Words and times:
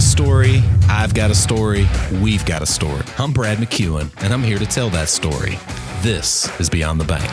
a 0.00 0.02
story. 0.02 0.62
I've 0.88 1.12
got 1.12 1.30
a 1.30 1.34
story. 1.34 1.86
We've 2.22 2.46
got 2.46 2.62
a 2.62 2.66
story. 2.66 3.02
I'm 3.18 3.34
Brad 3.34 3.58
McEwen, 3.58 4.10
and 4.22 4.32
I'm 4.32 4.42
here 4.42 4.58
to 4.58 4.64
tell 4.64 4.88
that 4.90 5.10
story. 5.10 5.58
This 6.00 6.48
is 6.58 6.70
Beyond 6.70 7.02
the 7.02 7.04
Bank. 7.04 7.30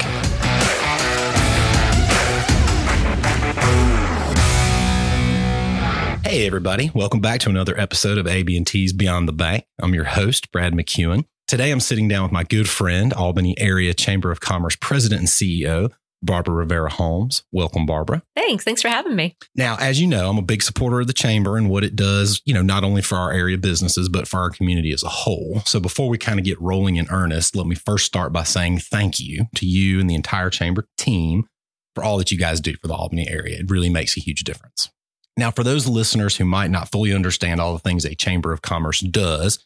Hey, 6.25 6.45
everybody. 6.45 6.91
Welcome 6.93 7.21
back 7.21 7.39
to 7.41 7.49
another 7.49 7.79
episode 7.79 8.17
of 8.17 8.27
AB&T's 8.27 8.91
Beyond 8.91 9.29
the 9.29 9.33
Bank. 9.33 9.63
I'm 9.79 9.93
your 9.93 10.03
host, 10.03 10.51
Brad 10.51 10.73
McEwen. 10.73 11.23
Today, 11.47 11.71
I'm 11.71 11.79
sitting 11.79 12.09
down 12.09 12.23
with 12.23 12.33
my 12.33 12.43
good 12.43 12.69
friend, 12.69 13.13
Albany 13.13 13.57
Area 13.57 13.93
Chamber 13.93 14.29
of 14.29 14.41
Commerce 14.41 14.75
President 14.75 15.19
and 15.21 15.29
CEO, 15.29 15.89
Barbara 16.21 16.55
Rivera 16.55 16.89
Holmes. 16.89 17.43
Welcome, 17.51 17.85
Barbara. 17.85 18.23
Thanks. 18.35 18.63
Thanks 18.63 18.81
for 18.81 18.89
having 18.89 19.15
me. 19.15 19.35
Now, 19.55 19.77
as 19.79 19.99
you 19.99 20.07
know, 20.07 20.29
I'm 20.29 20.37
a 20.37 20.43
big 20.43 20.63
supporter 20.63 21.01
of 21.01 21.07
the 21.07 21.13
chamber 21.13 21.57
and 21.57 21.69
what 21.69 21.83
it 21.83 21.95
does, 21.95 22.41
you 22.45 22.53
know, 22.53 22.61
not 22.61 22.83
only 22.83 23.01
for 23.01 23.15
our 23.15 23.31
area 23.31 23.57
businesses, 23.57 24.09
but 24.09 24.27
for 24.27 24.39
our 24.39 24.49
community 24.49 24.91
as 24.91 25.03
a 25.03 25.09
whole. 25.09 25.61
So 25.65 25.79
before 25.79 26.09
we 26.09 26.17
kind 26.17 26.39
of 26.39 26.45
get 26.45 26.59
rolling 26.61 26.95
in 26.95 27.07
earnest, 27.09 27.55
let 27.55 27.67
me 27.67 27.75
first 27.75 28.05
start 28.05 28.33
by 28.33 28.43
saying 28.43 28.79
thank 28.79 29.19
you 29.19 29.45
to 29.55 29.65
you 29.65 29.99
and 29.99 30.09
the 30.09 30.15
entire 30.15 30.49
chamber 30.49 30.87
team 30.97 31.47
for 31.95 32.03
all 32.03 32.17
that 32.17 32.31
you 32.31 32.37
guys 32.37 32.61
do 32.61 32.75
for 32.77 32.87
the 32.87 32.93
Albany 32.93 33.27
area. 33.29 33.59
It 33.59 33.71
really 33.71 33.89
makes 33.89 34.17
a 34.17 34.19
huge 34.19 34.43
difference. 34.43 34.89
Now, 35.37 35.51
for 35.51 35.63
those 35.63 35.87
listeners 35.87 36.37
who 36.37 36.45
might 36.45 36.71
not 36.71 36.91
fully 36.91 37.13
understand 37.13 37.61
all 37.61 37.73
the 37.73 37.79
things 37.79 38.05
a 38.05 38.15
chamber 38.15 38.51
of 38.51 38.63
commerce 38.63 39.01
does, 39.01 39.65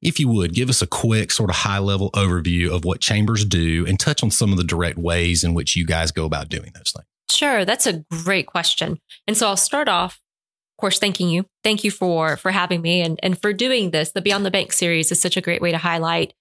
if 0.00 0.20
you 0.20 0.28
would 0.28 0.54
give 0.54 0.68
us 0.68 0.82
a 0.82 0.86
quick, 0.86 1.30
sort 1.30 1.50
of 1.50 1.56
high 1.56 1.78
level 1.78 2.10
overview 2.12 2.70
of 2.70 2.84
what 2.84 3.00
chambers 3.00 3.44
do 3.44 3.84
and 3.86 3.98
touch 3.98 4.22
on 4.22 4.30
some 4.30 4.52
of 4.52 4.58
the 4.58 4.64
direct 4.64 4.98
ways 4.98 5.42
in 5.42 5.54
which 5.54 5.76
you 5.76 5.84
guys 5.84 6.12
go 6.12 6.24
about 6.24 6.48
doing 6.48 6.70
those 6.74 6.92
things. 6.92 7.06
Sure, 7.30 7.64
that's 7.64 7.86
a 7.86 8.04
great 8.10 8.46
question. 8.46 8.98
And 9.26 9.36
so 9.36 9.48
I'll 9.48 9.56
start 9.56 9.88
off, 9.88 10.14
of 10.14 10.80
course, 10.80 10.98
thanking 10.98 11.28
you. 11.28 11.44
Thank 11.62 11.84
you 11.84 11.90
for 11.90 12.36
for 12.36 12.50
having 12.50 12.80
me 12.80 13.02
and, 13.02 13.18
and 13.22 13.40
for 13.40 13.52
doing 13.52 13.90
this. 13.90 14.12
The 14.12 14.22
Beyond 14.22 14.46
the 14.46 14.50
Bank 14.50 14.72
series 14.72 15.12
is 15.12 15.20
such 15.20 15.36
a 15.36 15.40
great 15.40 15.60
way 15.60 15.70
to 15.70 15.78
highlight 15.78 16.32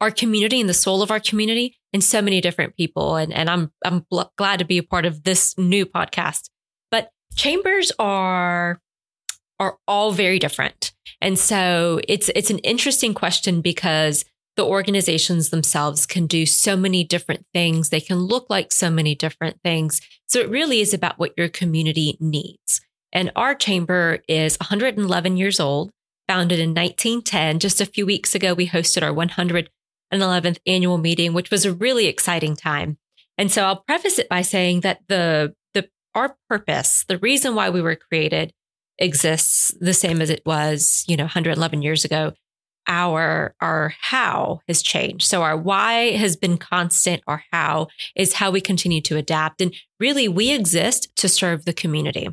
our 0.00 0.10
community 0.10 0.60
and 0.60 0.68
the 0.68 0.74
soul 0.74 1.02
of 1.02 1.10
our 1.10 1.20
community 1.20 1.76
and 1.92 2.02
so 2.02 2.20
many 2.20 2.40
different 2.40 2.76
people. 2.76 3.16
And, 3.16 3.32
and 3.32 3.48
I'm 3.48 3.72
I'm 3.84 4.06
bl- 4.10 4.22
glad 4.36 4.58
to 4.58 4.64
be 4.64 4.78
a 4.78 4.82
part 4.82 5.06
of 5.06 5.24
this 5.24 5.56
new 5.56 5.86
podcast. 5.86 6.50
But 6.90 7.10
chambers 7.36 7.92
are 7.98 8.80
are 9.60 9.78
all 9.86 10.12
very 10.12 10.38
different. 10.38 10.92
And 11.20 11.38
so 11.38 12.00
it's 12.08 12.30
it's 12.34 12.50
an 12.50 12.58
interesting 12.60 13.14
question 13.14 13.60
because 13.60 14.24
the 14.56 14.64
organizations 14.64 15.50
themselves 15.50 16.06
can 16.06 16.26
do 16.26 16.46
so 16.46 16.76
many 16.76 17.02
different 17.02 17.44
things. 17.52 17.88
They 17.88 18.00
can 18.00 18.18
look 18.18 18.48
like 18.48 18.70
so 18.70 18.90
many 18.90 19.14
different 19.14 19.60
things. 19.64 20.00
So 20.26 20.38
it 20.40 20.48
really 20.48 20.80
is 20.80 20.94
about 20.94 21.18
what 21.18 21.34
your 21.36 21.48
community 21.48 22.16
needs. 22.20 22.80
And 23.12 23.32
our 23.36 23.54
chamber 23.54 24.20
is 24.28 24.58
111 24.58 25.36
years 25.36 25.60
old, 25.60 25.90
founded 26.28 26.58
in 26.60 26.70
1910. 26.70 27.58
Just 27.58 27.80
a 27.80 27.86
few 27.86 28.06
weeks 28.06 28.34
ago, 28.34 28.54
we 28.54 28.68
hosted 28.68 29.02
our 29.02 29.12
111th 29.12 30.58
annual 30.66 30.98
meeting, 30.98 31.32
which 31.32 31.50
was 31.50 31.64
a 31.64 31.72
really 31.72 32.06
exciting 32.06 32.56
time. 32.56 32.98
And 33.36 33.50
so 33.50 33.64
I'll 33.64 33.82
preface 33.82 34.18
it 34.18 34.28
by 34.28 34.42
saying 34.42 34.80
that 34.80 35.00
the, 35.08 35.54
the, 35.74 35.88
our 36.14 36.36
purpose, 36.48 37.04
the 37.08 37.18
reason 37.18 37.54
why 37.54 37.70
we 37.70 37.82
were 37.82 37.96
created 37.96 38.52
exists 38.98 39.74
the 39.80 39.94
same 39.94 40.20
as 40.20 40.30
it 40.30 40.42
was, 40.46 41.04
you 41.06 41.16
know, 41.16 41.24
111 41.24 41.82
years 41.82 42.04
ago. 42.04 42.32
Our 42.86 43.54
our 43.62 43.94
how 43.98 44.60
has 44.68 44.82
changed. 44.82 45.26
So 45.26 45.42
our 45.42 45.56
why 45.56 46.12
has 46.12 46.36
been 46.36 46.58
constant. 46.58 47.22
Our 47.26 47.42
how 47.50 47.88
is 48.14 48.34
how 48.34 48.50
we 48.50 48.60
continue 48.60 49.00
to 49.02 49.16
adapt. 49.16 49.62
And 49.62 49.74
really 49.98 50.28
we 50.28 50.52
exist 50.52 51.08
to 51.16 51.28
serve 51.28 51.64
the 51.64 51.72
community. 51.72 52.28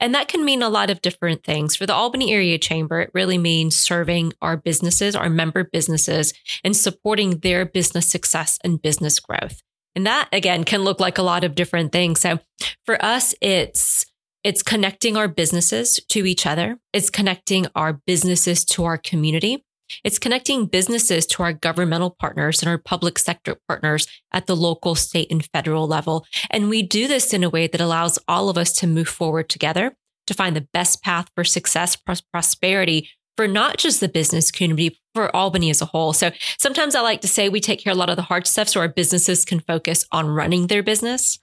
And 0.00 0.14
that 0.14 0.28
can 0.28 0.44
mean 0.44 0.62
a 0.62 0.68
lot 0.68 0.90
of 0.90 1.02
different 1.02 1.44
things. 1.44 1.76
For 1.76 1.86
the 1.86 1.94
Albany 1.94 2.32
Area 2.32 2.58
Chamber, 2.58 3.00
it 3.00 3.10
really 3.14 3.38
means 3.38 3.76
serving 3.76 4.32
our 4.42 4.56
businesses, 4.56 5.16
our 5.16 5.30
member 5.30 5.64
businesses, 5.64 6.34
and 6.64 6.76
supporting 6.76 7.38
their 7.38 7.64
business 7.64 8.08
success 8.08 8.58
and 8.64 8.82
business 8.82 9.18
growth. 9.20 9.62
And 9.94 10.06
that 10.06 10.28
again 10.32 10.64
can 10.64 10.82
look 10.82 11.00
like 11.00 11.18
a 11.18 11.22
lot 11.22 11.44
of 11.44 11.54
different 11.54 11.92
things. 11.92 12.20
So 12.20 12.40
for 12.84 13.02
us, 13.04 13.34
it's 13.40 14.06
it's 14.44 14.62
connecting 14.62 15.16
our 15.16 15.28
businesses 15.28 16.00
to 16.08 16.26
each 16.26 16.46
other. 16.46 16.78
It's 16.92 17.10
connecting 17.10 17.66
our 17.74 17.92
businesses 17.92 18.64
to 18.66 18.84
our 18.84 18.98
community. 18.98 19.64
It's 20.04 20.18
connecting 20.18 20.66
businesses 20.66 21.26
to 21.26 21.42
our 21.42 21.52
governmental 21.52 22.16
partners 22.18 22.62
and 22.62 22.68
our 22.68 22.78
public 22.78 23.18
sector 23.18 23.56
partners 23.68 24.06
at 24.32 24.46
the 24.46 24.56
local, 24.56 24.94
state, 24.94 25.30
and 25.30 25.46
federal 25.52 25.86
level. 25.86 26.26
And 26.50 26.68
we 26.68 26.82
do 26.82 27.06
this 27.06 27.32
in 27.32 27.44
a 27.44 27.50
way 27.50 27.66
that 27.66 27.80
allows 27.80 28.18
all 28.26 28.48
of 28.48 28.56
us 28.56 28.72
to 28.74 28.86
move 28.86 29.08
forward 29.08 29.48
together 29.48 29.94
to 30.26 30.34
find 30.34 30.56
the 30.56 30.68
best 30.72 31.02
path 31.02 31.28
for 31.34 31.44
success, 31.44 31.96
prosperity 31.96 33.10
for 33.36 33.48
not 33.48 33.78
just 33.78 34.00
the 34.00 34.08
business 34.08 34.50
community, 34.50 34.98
for 35.14 35.34
Albany 35.34 35.70
as 35.70 35.82
a 35.82 35.86
whole. 35.86 36.12
So 36.12 36.30
sometimes 36.58 36.94
I 36.94 37.00
like 37.00 37.20
to 37.22 37.28
say 37.28 37.48
we 37.48 37.60
take 37.60 37.80
care 37.80 37.92
of 37.92 37.96
a 37.96 37.98
lot 37.98 38.10
of 38.10 38.16
the 38.16 38.22
hard 38.22 38.46
stuff 38.46 38.68
so 38.68 38.80
our 38.80 38.88
businesses 38.88 39.44
can 39.44 39.60
focus 39.60 40.06
on 40.10 40.26
running 40.26 40.66
their 40.66 40.82
business 40.82 41.38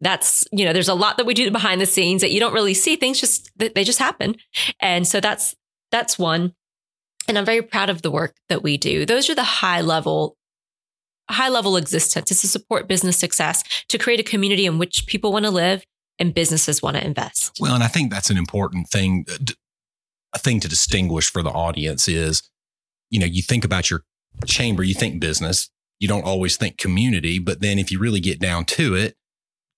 that's 0.00 0.46
you 0.52 0.64
know 0.64 0.72
there's 0.72 0.88
a 0.88 0.94
lot 0.94 1.16
that 1.16 1.26
we 1.26 1.34
do 1.34 1.50
behind 1.50 1.80
the 1.80 1.86
scenes 1.86 2.20
that 2.22 2.30
you 2.30 2.40
don't 2.40 2.54
really 2.54 2.74
see. 2.74 2.96
Things 2.96 3.20
just 3.20 3.50
they 3.56 3.84
just 3.84 3.98
happen. 3.98 4.36
And 4.80 5.06
so 5.06 5.20
that's 5.20 5.54
that's 5.90 6.18
one. 6.18 6.54
And 7.28 7.38
i'm 7.38 7.44
very 7.44 7.62
proud 7.62 7.90
of 7.90 8.02
the 8.02 8.10
work 8.10 8.34
that 8.48 8.62
we 8.62 8.76
do. 8.76 9.06
Those 9.06 9.30
are 9.30 9.34
the 9.34 9.44
high 9.44 9.80
level 9.80 10.36
high 11.28 11.48
level 11.48 11.76
existence 11.76 12.32
is 12.32 12.40
to 12.40 12.48
support 12.48 12.88
business 12.88 13.16
success 13.16 13.62
to 13.88 13.98
create 13.98 14.18
a 14.18 14.24
community 14.24 14.66
in 14.66 14.78
which 14.78 15.06
people 15.06 15.32
want 15.32 15.44
to 15.44 15.50
live 15.50 15.84
and 16.18 16.34
businesses 16.34 16.82
want 16.82 16.96
to 16.96 17.04
invest. 17.04 17.56
Well 17.60 17.74
and 17.74 17.84
i 17.84 17.88
think 17.88 18.10
that's 18.10 18.30
an 18.30 18.36
important 18.36 18.88
thing 18.88 19.26
uh, 19.30 19.52
a 20.32 20.38
thing 20.38 20.60
to 20.60 20.68
distinguish 20.68 21.30
for 21.30 21.42
the 21.42 21.50
audience 21.50 22.08
is 22.08 22.42
you 23.10 23.20
know 23.20 23.26
you 23.26 23.42
think 23.42 23.64
about 23.64 23.90
your 23.90 24.02
chamber 24.46 24.82
you 24.82 24.94
think 24.94 25.20
business. 25.20 25.68
You 25.98 26.08
don't 26.08 26.24
always 26.24 26.56
think 26.56 26.78
community 26.78 27.38
but 27.38 27.60
then 27.60 27.78
if 27.78 27.92
you 27.92 27.98
really 27.98 28.20
get 28.20 28.40
down 28.40 28.64
to 28.66 28.94
it 28.94 29.16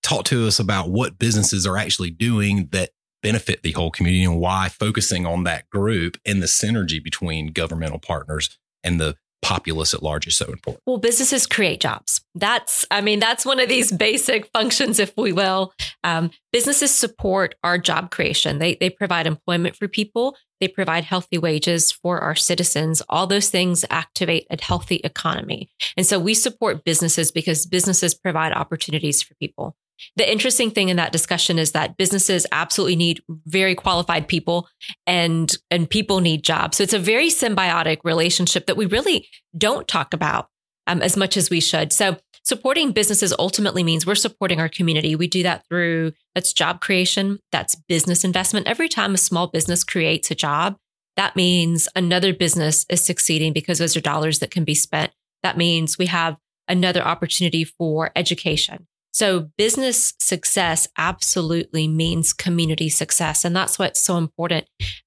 talk 0.03 0.25
to 0.25 0.45
us 0.45 0.59
about 0.59 0.89
what 0.89 1.17
businesses 1.17 1.65
are 1.65 1.77
actually 1.77 2.11
doing 2.11 2.67
that 2.71 2.91
benefit 3.23 3.63
the 3.63 3.71
whole 3.71 3.89
community 3.89 4.23
and 4.23 4.39
why 4.39 4.69
focusing 4.69 5.25
on 5.25 5.45
that 5.45 5.69
group 5.69 6.17
and 6.25 6.41
the 6.41 6.45
synergy 6.45 7.01
between 7.01 7.47
governmental 7.47 7.99
partners 7.99 8.59
and 8.83 8.99
the 8.99 9.15
populace 9.43 9.93
at 9.93 10.01
large 10.01 10.25
is 10.25 10.37
so 10.37 10.45
important. 10.45 10.81
Well, 10.87 10.97
businesses 10.97 11.45
create 11.45 11.81
jobs. 11.81 12.21
That's, 12.33 12.85
I 12.89 13.01
mean, 13.01 13.19
that's 13.19 13.45
one 13.45 13.59
of 13.59 13.69
these 13.69 13.91
basic 14.07 14.47
functions, 14.47 14.99
if 14.99 15.13
we 15.17 15.33
will. 15.33 15.73
Um, 16.03 16.31
businesses 16.51 16.91
support 16.91 17.55
our 17.63 17.77
job 17.77 18.09
creation. 18.09 18.59
They 18.59 18.75
they 18.75 18.89
provide 18.89 19.27
employment 19.27 19.75
for 19.75 19.87
people. 19.87 20.35
They 20.59 20.69
provide 20.69 21.03
healthy 21.03 21.37
wages 21.37 21.91
for 21.91 22.19
our 22.19 22.35
citizens. 22.35 23.01
All 23.09 23.27
those 23.27 23.49
things 23.49 23.83
activate 23.89 24.47
a 24.49 24.57
healthy 24.61 25.01
economy. 25.03 25.69
And 25.97 26.05
so 26.05 26.19
we 26.19 26.33
support 26.33 26.85
businesses 26.85 27.31
because 27.31 27.65
businesses 27.65 28.15
provide 28.15 28.53
opportunities 28.53 29.21
for 29.21 29.35
people. 29.35 29.75
The 30.15 30.29
interesting 30.29 30.71
thing 30.71 30.89
in 30.89 30.97
that 30.97 31.11
discussion 31.11 31.59
is 31.59 31.71
that 31.71 31.97
businesses 31.97 32.45
absolutely 32.51 32.95
need 32.95 33.21
very 33.45 33.75
qualified 33.75 34.27
people 34.27 34.67
and 35.07 35.55
and 35.71 35.89
people 35.89 36.19
need 36.19 36.43
jobs. 36.43 36.77
So 36.77 36.83
it's 36.83 36.93
a 36.93 36.99
very 36.99 37.29
symbiotic 37.29 37.99
relationship 38.03 38.65
that 38.67 38.77
we 38.77 38.85
really 38.85 39.27
don't 39.57 39.87
talk 39.87 40.13
about 40.13 40.49
um, 40.87 41.01
as 41.01 41.17
much 41.17 41.37
as 41.37 41.49
we 41.49 41.59
should. 41.59 41.93
So 41.93 42.17
supporting 42.43 42.91
businesses 42.91 43.33
ultimately 43.37 43.83
means 43.83 44.05
we're 44.05 44.15
supporting 44.15 44.59
our 44.59 44.69
community. 44.69 45.15
We 45.15 45.27
do 45.27 45.43
that 45.43 45.65
through 45.67 46.13
that's 46.35 46.53
job 46.53 46.81
creation, 46.81 47.39
that's 47.51 47.75
business 47.75 48.23
investment. 48.23 48.67
Every 48.67 48.89
time 48.89 49.13
a 49.13 49.17
small 49.17 49.47
business 49.47 49.83
creates 49.83 50.31
a 50.31 50.35
job, 50.35 50.77
that 51.15 51.35
means 51.35 51.87
another 51.95 52.33
business 52.33 52.85
is 52.89 53.03
succeeding 53.03 53.53
because 53.53 53.77
those 53.77 53.95
are 53.95 54.01
dollars 54.01 54.39
that 54.39 54.51
can 54.51 54.63
be 54.63 54.75
spent. 54.75 55.11
That 55.43 55.57
means 55.57 55.97
we 55.97 56.07
have 56.07 56.37
another 56.67 57.01
opportunity 57.01 57.63
for 57.63 58.11
education. 58.15 58.87
So 59.13 59.51
business 59.57 60.13
success 60.19 60.87
absolutely 60.97 61.87
means 61.87 62.33
community 62.33 62.89
success. 62.89 63.45
And 63.45 63.55
that's 63.55 63.79
what's 63.79 64.03
so 64.03 64.17
important 64.17 64.65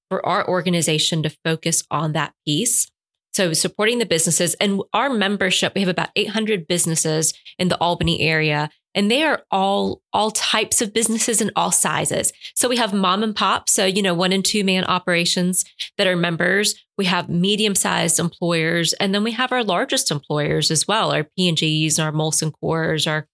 for 0.09 0.25
our 0.25 0.47
organization 0.47 1.21
to 1.23 1.37
focus 1.43 1.83
on 1.91 2.13
that 2.13 2.33
piece. 2.45 2.89
So 3.33 3.53
supporting 3.53 3.99
the 3.99 4.05
businesses 4.05 4.55
and 4.55 4.81
our 4.93 5.09
membership, 5.09 5.75
we 5.75 5.81
have 5.81 5.89
about 5.89 6.09
800 6.15 6.67
businesses 6.67 7.33
in 7.59 7.67
the 7.67 7.77
Albany 7.77 8.21
area 8.21 8.69
and 8.97 9.11
they 9.11 9.21
are 9.21 9.43
all 9.51 10.01
all 10.11 10.31
types 10.31 10.81
of 10.81 10.91
businesses 10.91 11.39
and 11.39 11.51
all 11.55 11.71
sizes. 11.71 12.33
So 12.55 12.67
we 12.67 12.77
have 12.77 12.93
mom 12.93 13.21
and 13.21 13.35
pop, 13.35 13.69
so 13.69 13.85
you 13.85 14.01
know, 14.01 14.15
one 14.15 14.33
and 14.33 14.43
two 14.43 14.63
man 14.63 14.85
operations 14.85 15.63
that 15.99 16.07
are 16.07 16.15
members. 16.15 16.73
We 16.97 17.05
have 17.05 17.29
medium 17.29 17.75
sized 17.75 18.19
employers, 18.19 18.93
and 18.93 19.13
then 19.13 19.23
we 19.23 19.33
have 19.33 19.51
our 19.51 19.63
largest 19.63 20.09
employers 20.09 20.71
as 20.71 20.87
well, 20.87 21.11
our 21.11 21.23
P 21.23 21.47
and 21.47 21.55
Gs, 21.55 21.99
our 21.99 22.11
Molson 22.11 22.51
Coors, 22.51 23.05
our 23.07 23.27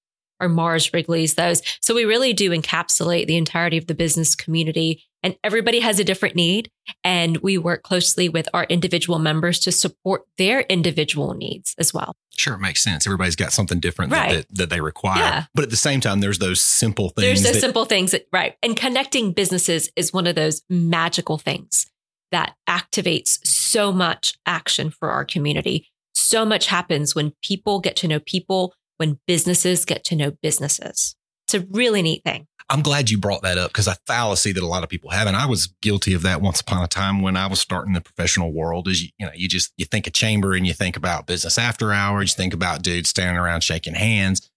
or 0.44 0.50
Mars 0.50 0.94
Wrigley's, 0.94 1.36
those. 1.36 1.62
So 1.82 1.96
we 1.96 2.06
really 2.06 2.34
do 2.34 2.52
encapsulate 2.52 3.28
the 3.28 3.38
entirety 3.38 3.78
of 3.78 3.88
the 3.88 3.96
business 3.96 4.36
community 4.36 5.04
and 5.24 5.38
everybody 5.44 5.80
has 5.80 6.00
a 6.00 6.04
different 6.04 6.36
need. 6.36 6.70
And 7.04 7.38
we 7.38 7.58
work 7.58 7.82
closely 7.82 8.28
with 8.28 8.50
our 8.54 8.66
individual 8.66 9.20
members 9.20 9.60
to 9.62 9.72
support 9.72 10.24
their 10.38 10.62
individual 10.62 11.34
needs 11.34 11.74
as 11.80 11.94
well. 11.94 12.14
Sure, 12.36 12.56
it 12.56 12.60
makes 12.60 12.84
sense. 12.84 13.08
Everybody's 13.08 13.38
got 13.38 13.54
something 13.54 13.80
different 13.80 14.12
right. 14.12 14.32
that, 14.32 14.48
that, 14.50 14.58
that, 14.58 14.70
they 14.70 14.82
require. 14.82 15.20
Yeah. 15.20 15.46
But 15.56 15.64
at 15.64 15.70
the 15.70 15.78
same 15.78 16.02
time, 16.02 16.20
there's 16.20 16.40
those 16.40 16.62
simple 16.62 17.10
things. 17.10 17.26
There's 17.26 17.44
those 17.44 17.54
that- 17.54 17.62
simple 17.62 17.86
things 17.86 18.12
that, 18.12 18.26
right. 18.34 18.58
And 18.62 18.76
connecting 18.76 19.32
businesses 19.32 19.90
is 19.96 20.12
one 20.12 20.28
of 20.28 20.36
those 20.36 20.62
magical 20.70 21.38
things 21.38 21.88
that 22.32 22.56
activates 22.68 23.40
so 23.46 23.92
much 23.94 24.36
action 24.46 24.90
for 24.90 25.12
our 25.12 25.24
community. 25.24 25.88
So 26.16 26.44
much 26.46 26.68
happens 26.68 27.16
when 27.16 27.34
people 27.44 27.80
get 27.80 27.96
to 27.98 28.08
know 28.08 28.20
people, 28.20 28.74
when 28.98 29.20
businesses 29.28 29.86
get 29.86 30.04
to 30.06 30.16
know 30.16 30.32
businesses. 30.42 31.16
It's 31.48 31.54
a 31.54 31.68
really 31.72 32.02
neat 32.02 32.24
thing. 32.24 32.48
I'm 32.70 32.82
glad 32.82 33.10
you 33.10 33.18
brought 33.18 33.42
that 33.44 33.58
up 33.58 33.72
because 33.72 33.88
a 33.88 33.98
fallacy 34.08 34.54
that 34.54 34.64
a 34.64 34.68
lot 34.68 34.84
of 34.84 34.90
people 34.90 35.10
have, 35.10 35.28
and 35.28 35.36
I 35.36 35.46
was 35.46 35.68
guilty 35.82 36.14
of 36.14 36.22
that 36.22 36.42
once 36.42 36.62
upon 36.62 36.84
a 36.84 36.88
time 36.88 37.22
when 37.22 37.36
I 37.36 37.48
was 37.48 37.60
starting 37.60 37.94
the 37.94 38.02
professional 38.02 38.54
world. 38.54 38.88
Is 38.88 39.04
you, 39.04 39.10
you 39.20 39.26
know 39.26 39.32
you 39.36 39.50
just 39.50 39.74
you 39.78 39.86
think 39.86 40.08
a 40.08 40.12
chamber 40.12 40.54
and 40.54 40.66
you 40.66 40.74
think 40.74 40.96
about 40.96 41.28
business 41.28 41.58
after 41.58 41.92
hours, 41.92 42.32
you 42.32 42.38
think 42.38 42.54
about 42.54 42.82
dudes 42.82 43.10
standing 43.10 43.38
around 43.38 43.62
shaking 43.62 43.96
hands, 43.96 44.50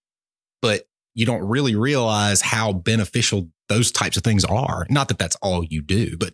but 0.61 0.87
you 1.13 1.25
don't 1.25 1.43
really 1.43 1.75
realize 1.75 2.41
how 2.41 2.71
beneficial 2.71 3.49
those 3.67 3.91
types 3.91 4.17
of 4.17 4.23
things 4.23 4.45
are. 4.45 4.87
Not 4.89 5.09
that 5.09 5.19
that's 5.19 5.35
all 5.41 5.63
you 5.63 5.81
do, 5.81 6.15
but 6.17 6.33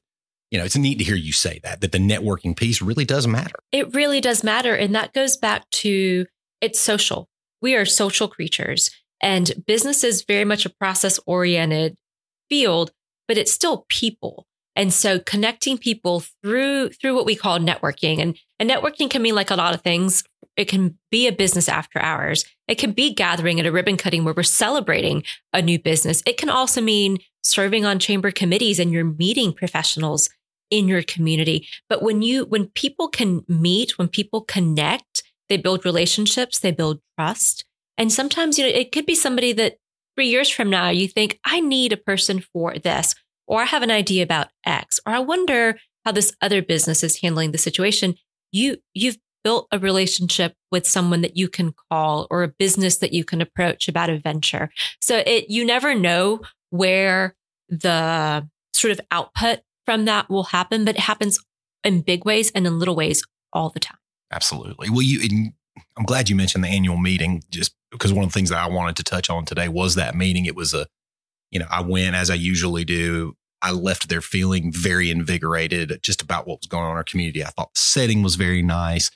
you 0.52 0.60
know, 0.60 0.66
it's 0.66 0.78
neat 0.78 1.00
to 1.00 1.04
hear 1.04 1.16
you 1.16 1.34
say 1.34 1.60
that, 1.64 1.82
that 1.82 1.92
the 1.92 1.98
networking 1.98 2.56
piece 2.56 2.82
really 2.82 3.06
does 3.06 3.26
matter. 3.26 3.56
It 3.72 3.96
really 3.96 4.22
does 4.22 4.44
matter. 4.44 4.76
And 4.76 4.94
that 4.94 5.12
goes 5.12 5.36
back 5.36 5.68
to 5.72 6.28
it's 6.62 6.80
social. 6.80 7.28
We 7.63 7.75
are 7.75 7.86
social 7.86 8.27
creatures 8.27 8.92
and 9.24 9.54
business 9.65 10.04
is 10.04 10.25
very 10.27 10.44
much 10.44 10.65
a 10.65 10.69
process 10.69 11.19
oriented 11.25 11.95
field, 12.50 12.92
but 13.27 13.38
it's 13.38 13.54
still 13.54 13.86
people. 13.88 14.45
And 14.75 14.92
so 14.92 15.19
connecting 15.19 15.77
people 15.77 16.24
through 16.44 16.89
through 16.89 17.15
what 17.15 17.25
we 17.25 17.36
call 17.36 17.60
networking 17.60 18.19
and, 18.19 18.38
and 18.60 18.69
networking 18.69 19.10
can 19.10 19.21
mean 19.21 19.33
like 19.33 19.50
a 19.50 19.56
lot 19.56 19.74
of 19.74 19.81
things. 19.81 20.24
It 20.57 20.65
can 20.65 20.98
be 21.10 21.25
a 21.27 21.31
business 21.31 21.69
after 21.69 22.00
hours. 22.00 22.44
It 22.68 22.75
can 22.75 22.92
be 22.92 23.13
gathering 23.13 23.60
at 23.60 23.65
a 23.65 23.71
ribbon 23.71 23.98
cutting 23.98 24.25
where 24.25 24.33
we're 24.36 24.44
celebrating 24.44 25.24
a 25.54 25.62
new 25.62 25.80
business. 25.80 26.21
It 26.27 26.38
can 26.38 26.50
also 26.50 26.81
mean 26.81 27.19
serving 27.44 27.86
on 27.86 27.98
chamber 27.98 28.30
committees 28.30 28.77
and 28.77 28.92
you're 28.92 29.06
meeting 29.06 29.54
professionals 29.54 30.30
in 30.69 30.88
your 30.88 31.04
community. 31.04 31.68
But 31.88 32.01
when 32.01 32.21
you 32.21 32.45
when 32.45 32.68
people 32.68 33.07
can 33.07 33.45
meet, 33.48 33.98
when 33.98 34.10
people 34.10 34.42
connect, 34.42 35.24
they 35.54 35.62
build 35.62 35.86
relationships, 35.86 36.58
they 36.58 36.72
build 36.72 37.00
trust. 37.16 37.64
And 37.96 38.12
sometimes, 38.12 38.58
you 38.58 38.66
know, 38.66 38.74
it 38.74 38.92
could 38.92 39.06
be 39.06 39.14
somebody 39.14 39.54
that 39.54 39.76
three 40.16 40.28
years 40.28 40.50
from 40.50 40.72
now 40.72 40.90
you 40.90 41.08
think, 41.08 41.40
I 41.46 41.60
need 41.60 41.94
a 41.94 41.98
person 41.98 42.44
for 42.52 42.74
this, 42.80 43.14
or 43.46 43.62
I 43.62 43.66
have 43.66 43.84
an 43.84 43.92
idea 43.92 44.24
about 44.24 44.48
X, 44.66 45.00
or 45.06 45.14
I 45.14 45.20
wonder 45.20 45.78
how 46.06 46.12
this 46.12 46.36
other 46.42 46.64
business 46.64 47.04
is 47.04 47.22
handling 47.22 47.52
the 47.52 47.60
situation. 47.60 48.16
You 48.52 48.78
you've 48.96 49.18
built 49.44 49.68
a 49.72 49.78
relationship 49.78 50.56
with 50.72 50.88
someone 50.88 51.22
that 51.22 51.38
you 51.38 51.50
can 51.50 51.76
call 51.92 52.26
or 52.32 52.42
a 52.42 52.48
business 52.48 52.98
that 52.98 53.14
you 53.14 53.24
can 53.24 53.40
approach 53.40 53.88
about 53.88 54.10
a 54.10 54.18
venture. 54.18 54.72
So 55.02 55.22
it 55.24 55.50
you 55.50 55.66
never 55.66 55.94
know 55.94 56.42
where 56.72 57.36
the 57.70 58.48
sort 58.74 58.92
of 58.92 59.02
output 59.12 59.60
from 59.86 60.06
that 60.06 60.32
will 60.32 60.46
happen, 60.46 60.84
but 60.84 60.96
it 60.96 61.02
happens 61.02 61.38
in 61.84 62.02
big 62.02 62.26
ways 62.26 62.52
and 62.56 62.66
in 62.66 62.80
little 62.80 62.96
ways 62.96 63.24
all 63.52 63.70
the 63.70 63.80
time. 63.80 63.98
Absolutely. 64.34 64.90
Well, 64.90 65.04
you 65.04 65.52
I'm 65.98 66.06
glad 66.06 66.30
you 66.30 66.36
mentioned 66.36 66.64
the 66.64 66.70
annual 66.70 66.98
meeting 66.98 67.44
just 67.50 67.76
because 67.92 68.12
one 68.12 68.26
of 68.26 68.32
the 68.32 68.34
things 68.34 68.50
that 68.50 68.64
I 68.64 68.68
wanted 68.68 68.96
to 68.98 69.04
touch 69.04 69.30
on 69.30 69.46
today 69.46 69.68
was 69.68 69.96
that 69.96 70.16
meeting. 70.16 70.46
It 70.46 70.56
was 70.56 70.74
a, 70.74 70.88
you 71.52 71.60
know, 71.60 71.68
I 71.70 71.82
went 71.82 72.16
as 72.16 72.30
I 72.30 72.36
usually 72.36 72.84
do. 72.84 73.36
I 73.62 73.72
left 73.72 74.10
there 74.10 74.22
feeling 74.22 74.72
very 74.74 75.10
invigorated 75.10 76.00
just 76.02 76.22
about 76.22 76.48
what 76.48 76.60
was 76.60 76.68
going 76.68 76.84
on 76.84 76.92
in 76.92 76.98
our 76.98 77.04
community. 77.04 77.44
I 77.44 77.50
thought 77.50 77.74
the 77.74 77.80
setting 77.80 78.24
was 78.24 78.36
very 78.36 78.62
nice, 78.62 79.10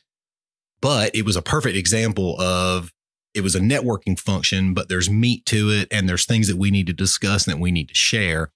but 0.81 1.16
it 1.16 1.25
was 1.25 1.36
a 1.36 1.42
perfect 1.42 1.75
example 1.75 2.40
of 2.40 2.94
it 3.34 3.42
was 3.42 3.56
a 3.56 3.60
networking 3.60 4.18
function, 4.18 4.74
but 4.74 4.88
there's 4.88 5.10
meat 5.10 5.46
to 5.48 5.69
it 5.69 5.88
and 5.92 6.08
there's 6.08 6.25
things 6.25 6.48
that 6.48 6.58
we 6.58 6.72
need 6.72 6.88
to 6.88 6.94
discuss 6.94 7.46
and 7.46 7.56
that 7.56 7.62
we 7.62 7.72
need 7.72 7.90
to 7.90 7.96
share. 7.96 8.52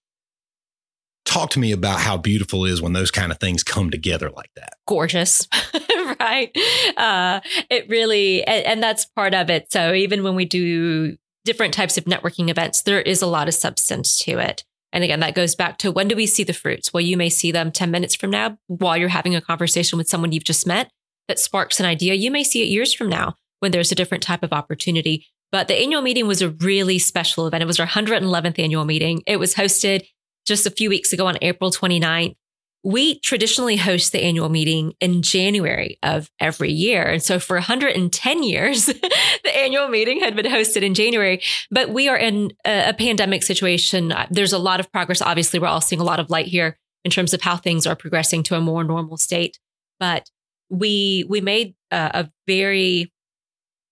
Talk 1.26 1.52
to 1.52 1.60
me 1.60 1.72
about 1.72 2.00
how 2.00 2.18
beautiful 2.18 2.66
it 2.66 2.72
is 2.72 2.82
when 2.82 2.94
those 2.94 3.12
kind 3.12 3.32
of 3.32 3.40
things 3.40 3.64
come 3.64 3.90
together 3.90 4.30
like 4.32 4.52
that. 4.56 4.74
Gorgeous. 4.88 5.48
right? 6.20 6.56
Uh, 6.98 7.40
it 7.70 7.88
really, 7.90 8.44
and, 8.44 8.66
and 8.66 8.84
that's 8.84 9.06
part 9.06 9.34
of 9.34 9.50
it. 9.50 9.72
So 9.72 9.94
even 9.94 10.24
when 10.24 10.36
we 10.36 10.46
do 10.46 11.18
different 11.46 11.74
types 11.74 11.98
of 11.98 12.06
networking 12.06 12.50
events, 12.50 12.84
there 12.84 13.02
is 13.02 13.22
a 13.22 13.28
lot 13.28 13.48
of 13.48 13.54
substance 13.54 14.18
to 14.20 14.38
it. 14.38 14.64
And 14.94 15.04
again, 15.04 15.22
that 15.22 15.36
goes 15.36 15.56
back 15.56 15.78
to 15.80 15.92
when 15.92 16.08
do 16.08 16.16
we 16.16 16.26
see 16.26 16.44
the 16.44 16.54
fruits? 16.54 16.94
Well, 16.94 17.02
you 17.02 17.18
may 17.18 17.30
see 17.30 17.52
them 17.52 17.72
10 17.72 17.92
minutes 17.92 18.16
from 18.16 18.30
now 18.30 18.58
while 18.68 18.98
you're 18.98 19.10
having 19.10 19.36
a 19.36 19.42
conversation 19.42 19.98
with 19.98 20.10
someone 20.10 20.32
you've 20.32 20.44
just 20.44 20.68
met 20.68 20.92
that 21.28 21.40
sparks 21.40 21.80
an 21.80 21.86
idea. 21.86 22.14
You 22.14 22.30
may 22.30 22.44
see 22.44 22.62
it 22.62 22.68
years 22.68 22.94
from 22.94 23.08
now 23.08 23.36
when 23.60 23.72
there's 23.72 23.92
a 23.92 23.96
different 23.96 24.24
type 24.24 24.44
of 24.44 24.52
opportunity. 24.52 25.28
But 25.52 25.68
the 25.68 25.76
annual 25.78 26.02
meeting 26.02 26.28
was 26.28 26.42
a 26.42 26.50
really 26.50 27.00
special 27.00 27.48
event. 27.48 27.64
It 27.64 27.68
was 27.68 27.80
our 27.80 27.88
111th 27.88 28.60
annual 28.60 28.86
meeting. 28.86 29.22
It 29.26 29.38
was 29.38 29.56
hosted 29.56 30.06
just 30.46 30.66
a 30.66 30.72
few 30.72 30.90
weeks 30.90 31.14
ago 31.14 31.28
on 31.28 31.38
April 31.42 31.72
29th 31.72 32.36
we 32.84 33.20
traditionally 33.20 33.76
host 33.76 34.12
the 34.12 34.24
annual 34.24 34.50
meeting 34.50 34.94
in 35.00 35.22
January 35.22 36.00
of 36.02 36.32
every 36.40 36.72
year. 36.72 37.04
And 37.04 37.22
so 37.22 37.40
for 37.40 37.56
110 37.56 38.44
years, 38.44 38.86
the 39.44 39.56
annual 39.56 39.88
meeting 39.88 40.20
had 40.20 40.36
been 40.36 40.46
hosted 40.46 40.82
in 40.82 40.94
January, 40.94 41.42
but 41.70 41.90
we 41.90 42.08
are 42.08 42.18
in 42.18 42.52
a, 42.66 42.90
a, 42.90 42.94
pandemic 42.94 43.44
situation. 43.44 44.14
There's 44.32 44.54
a 44.54 44.58
lot 44.58 44.80
of 44.80 44.92
progress. 44.92 45.22
Obviously, 45.22 45.60
we're 45.60 45.68
all 45.68 45.82
seeing 45.82 46.02
a 46.02 46.06
lot 46.06 46.20
of 46.20 46.30
light 46.30 46.48
here 46.48 46.78
in 47.06 47.12
terms 47.12 47.34
of 47.34 47.42
how 47.42 47.56
things 47.56 47.86
are 47.86 47.96
progressing 47.96 48.42
to 48.44 48.56
a 48.56 48.62
more 48.62 48.84
normal 48.84 49.18
state. 49.18 49.60
But 50.00 50.30
we, 50.70 51.26
we 51.30 51.40
made 51.42 51.76
a, 51.92 52.12
a 52.14 52.32
very 52.48 53.12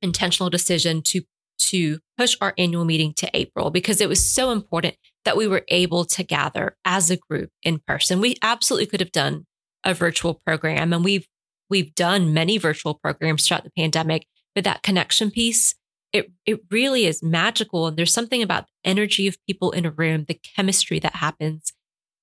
intentional 0.02 0.50
decision 0.50 1.02
to 1.04 1.22
to 1.60 2.00
push 2.18 2.38
our 2.40 2.54
annual 2.58 2.86
meeting 2.86 3.14
to 3.14 3.30
April 3.34 3.70
because 3.70 4.00
it 4.00 4.08
was 4.08 4.28
so 4.28 4.52
important 4.52 4.96
that 5.26 5.38
we 5.38 5.48
were 5.48 5.64
able 5.68 6.06
to 6.06 6.24
gather 6.24 6.78
as 6.86 7.10
a 7.10 7.18
group 7.18 7.50
in 7.64 7.80
person. 7.86 8.22
We 8.22 8.36
absolutely 8.42 8.88
could 8.88 9.02
have 9.02 9.12
done 9.12 9.46
a 9.84 9.94
virtual 9.94 10.34
program 10.46 10.94
and 10.94 11.04
we've 11.04 11.28
we've 11.70 11.94
done 11.94 12.34
many 12.34 12.58
virtual 12.58 12.96
programs 12.96 13.48
throughout 13.48 13.64
the 13.64 13.72
pandemic, 13.78 14.26
but 14.56 14.64
that 14.64 14.84
connection 14.84 15.32
piece 15.32 15.76
it 16.12 16.32
it 16.46 16.62
really 16.72 17.06
is 17.06 17.22
magical 17.22 17.88
and 17.88 17.98
there's 17.98 18.14
something 18.14 18.42
about 18.42 18.66
the 18.66 18.90
energy 18.90 19.28
of 19.28 19.38
people 19.48 19.72
in 19.72 19.86
a 19.86 19.92
room, 19.92 20.26
the 20.28 20.40
chemistry 20.56 21.00
that 21.00 21.16
happens. 21.16 21.74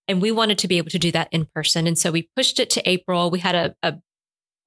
And 0.08 0.22
we 0.22 0.30
wanted 0.30 0.58
to 0.58 0.68
be 0.68 0.78
able 0.78 0.90
to 0.90 0.98
do 0.98 1.10
that 1.12 1.28
in 1.32 1.46
person. 1.46 1.86
And 1.86 1.98
so 1.98 2.10
we 2.10 2.28
pushed 2.36 2.60
it 2.60 2.70
to 2.70 2.88
April. 2.88 3.30
We 3.30 3.40
had 3.40 3.54
a, 3.54 3.74
a 3.82 3.96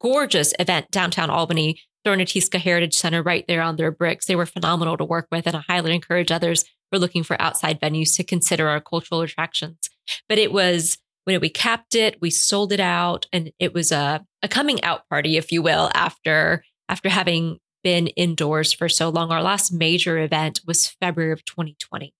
gorgeous 0.02 0.54
event 0.60 0.92
downtown 0.92 1.30
Albany 1.30 1.80
Thronateeska 2.06 2.60
Heritage 2.60 2.94
Center 2.94 3.22
right 3.24 3.46
there 3.48 3.62
on 3.62 3.76
their 3.76 3.92
bricks. 3.92 4.26
They 4.26 4.36
were 4.36 4.46
phenomenal 4.46 4.98
to 4.98 5.06
work 5.06 5.28
with, 5.32 5.48
and 5.48 5.56
I 5.56 5.64
highly 5.68 5.94
encourage 5.94 6.32
others 6.32 6.66
who 6.90 6.98
are 6.98 7.00
looking 7.00 7.24
for 7.24 7.42
outside 7.42 7.80
venues 7.80 8.16
to 8.16 8.24
consider 8.24 8.68
our 8.68 8.82
cultural 8.82 9.22
attractions. 9.22 9.90
But 10.28 10.38
it 10.38 10.52
was 10.52 10.98
when 11.26 11.40
we 11.42 11.50
capped 11.50 11.96
it, 11.96 12.18
we 12.22 12.32
sold 12.32 12.72
it 12.72 12.80
out, 12.80 13.28
and 13.32 13.52
it 13.60 13.74
was 13.74 13.92
a, 13.92 14.26
a 14.42 14.48
coming 14.48 14.84
out 14.84 15.08
party, 15.10 15.38
if 15.38 15.52
you 15.52 15.62
will, 15.62 15.92
after 15.94 16.64
after 16.88 17.10
having 17.10 17.60
been 17.84 18.08
indoors 18.08 18.74
for 18.74 18.90
so 18.90 19.10
long. 19.10 19.32
Our 19.32 19.44
last 19.44 19.72
major 19.72 20.18
event 20.18 20.62
was 20.66 20.88
February 20.88 21.32
of 21.32 21.46
2020. 21.46 22.14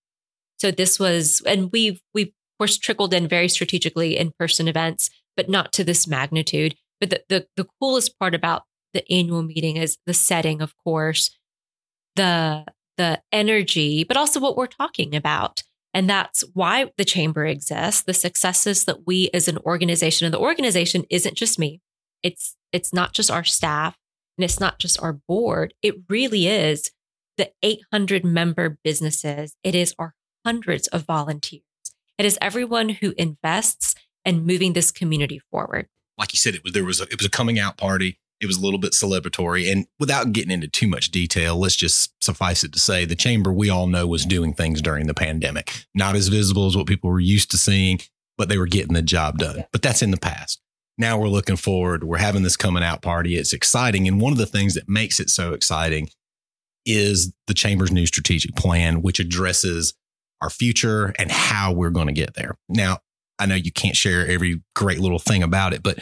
So 0.58 0.70
this 0.70 0.98
was, 0.98 1.42
and 1.46 1.70
we've 1.72 2.00
we've 2.14 2.28
of 2.28 2.58
course 2.58 2.78
trickled 2.78 3.14
in 3.14 3.26
very 3.26 3.48
strategically 3.48 4.16
in 4.16 4.32
person 4.38 4.68
events, 4.68 5.10
but 5.36 5.48
not 5.48 5.72
to 5.72 5.84
this 5.84 6.06
magnitude. 6.06 6.76
But 7.00 7.10
the, 7.10 7.22
the, 7.28 7.46
the 7.56 7.66
coolest 7.80 8.18
part 8.18 8.34
about 8.34 8.64
the 8.92 9.10
annual 9.10 9.42
meeting 9.42 9.76
is 9.76 9.96
the 10.06 10.14
setting, 10.14 10.60
of 10.60 10.74
course, 10.84 11.36
the 12.16 12.66
the 13.00 13.18
energy, 13.32 14.04
but 14.04 14.18
also 14.18 14.38
what 14.38 14.58
we're 14.58 14.66
talking 14.66 15.16
about. 15.16 15.62
And 15.94 16.08
that's 16.08 16.44
why 16.52 16.90
the 16.98 17.04
chamber 17.04 17.46
exists, 17.46 18.02
the 18.02 18.12
successes 18.12 18.84
that 18.84 19.06
we 19.06 19.30
as 19.32 19.48
an 19.48 19.56
organization, 19.64 20.26
and 20.26 20.34
the 20.34 20.38
organization 20.38 21.04
isn't 21.08 21.34
just 21.34 21.58
me. 21.58 21.80
It's 22.22 22.56
it's 22.72 22.92
not 22.92 23.14
just 23.14 23.30
our 23.30 23.42
staff 23.42 23.96
and 24.36 24.44
it's 24.44 24.60
not 24.60 24.78
just 24.78 25.02
our 25.02 25.14
board. 25.14 25.72
It 25.82 25.94
really 26.10 26.46
is 26.46 26.90
the 27.38 27.50
800 27.62 28.22
member 28.22 28.78
businesses. 28.84 29.56
It 29.64 29.74
is 29.74 29.94
our 29.98 30.14
hundreds 30.44 30.86
of 30.88 31.06
volunteers. 31.06 31.62
It 32.18 32.26
is 32.26 32.38
everyone 32.42 32.90
who 32.90 33.14
invests 33.16 33.94
in 34.26 34.44
moving 34.44 34.74
this 34.74 34.90
community 34.90 35.40
forward. 35.50 35.88
Like 36.18 36.34
you 36.34 36.36
said, 36.36 36.54
it 36.54 36.62
was 36.62 36.74
there 36.74 36.84
was 36.84 37.00
a, 37.00 37.04
it 37.04 37.16
was 37.16 37.24
a 37.24 37.30
coming 37.30 37.58
out 37.58 37.78
party. 37.78 38.18
It 38.40 38.46
was 38.46 38.56
a 38.56 38.60
little 38.60 38.78
bit 38.78 38.92
celebratory. 38.92 39.70
And 39.70 39.86
without 39.98 40.32
getting 40.32 40.50
into 40.50 40.68
too 40.68 40.88
much 40.88 41.10
detail, 41.10 41.58
let's 41.58 41.76
just 41.76 42.12
suffice 42.24 42.64
it 42.64 42.72
to 42.72 42.78
say 42.78 43.04
the 43.04 43.14
chamber 43.14 43.52
we 43.52 43.68
all 43.68 43.86
know 43.86 44.06
was 44.06 44.24
doing 44.24 44.54
things 44.54 44.80
during 44.80 45.06
the 45.06 45.14
pandemic. 45.14 45.84
Not 45.94 46.16
as 46.16 46.28
visible 46.28 46.66
as 46.66 46.76
what 46.76 46.86
people 46.86 47.10
were 47.10 47.20
used 47.20 47.50
to 47.50 47.58
seeing, 47.58 48.00
but 48.38 48.48
they 48.48 48.56
were 48.56 48.66
getting 48.66 48.94
the 48.94 49.02
job 49.02 49.38
done. 49.38 49.66
But 49.72 49.82
that's 49.82 50.02
in 50.02 50.10
the 50.10 50.16
past. 50.16 50.60
Now 50.96 51.18
we're 51.18 51.28
looking 51.28 51.56
forward. 51.56 52.04
We're 52.04 52.18
having 52.18 52.42
this 52.42 52.56
coming 52.56 52.82
out 52.82 53.02
party. 53.02 53.36
It's 53.36 53.52
exciting. 53.52 54.08
And 54.08 54.20
one 54.20 54.32
of 54.32 54.38
the 54.38 54.46
things 54.46 54.74
that 54.74 54.88
makes 54.88 55.20
it 55.20 55.30
so 55.30 55.52
exciting 55.52 56.08
is 56.86 57.32
the 57.46 57.54
chamber's 57.54 57.92
new 57.92 58.06
strategic 58.06 58.56
plan, 58.56 59.02
which 59.02 59.20
addresses 59.20 59.94
our 60.40 60.50
future 60.50 61.14
and 61.18 61.30
how 61.30 61.72
we're 61.72 61.90
going 61.90 62.06
to 62.06 62.12
get 62.12 62.34
there. 62.34 62.56
Now, 62.68 62.98
I 63.38 63.46
know 63.46 63.54
you 63.54 63.72
can't 63.72 63.96
share 63.96 64.26
every 64.26 64.62
great 64.74 64.98
little 64.98 65.18
thing 65.18 65.42
about 65.42 65.72
it, 65.72 65.82
but 65.82 65.98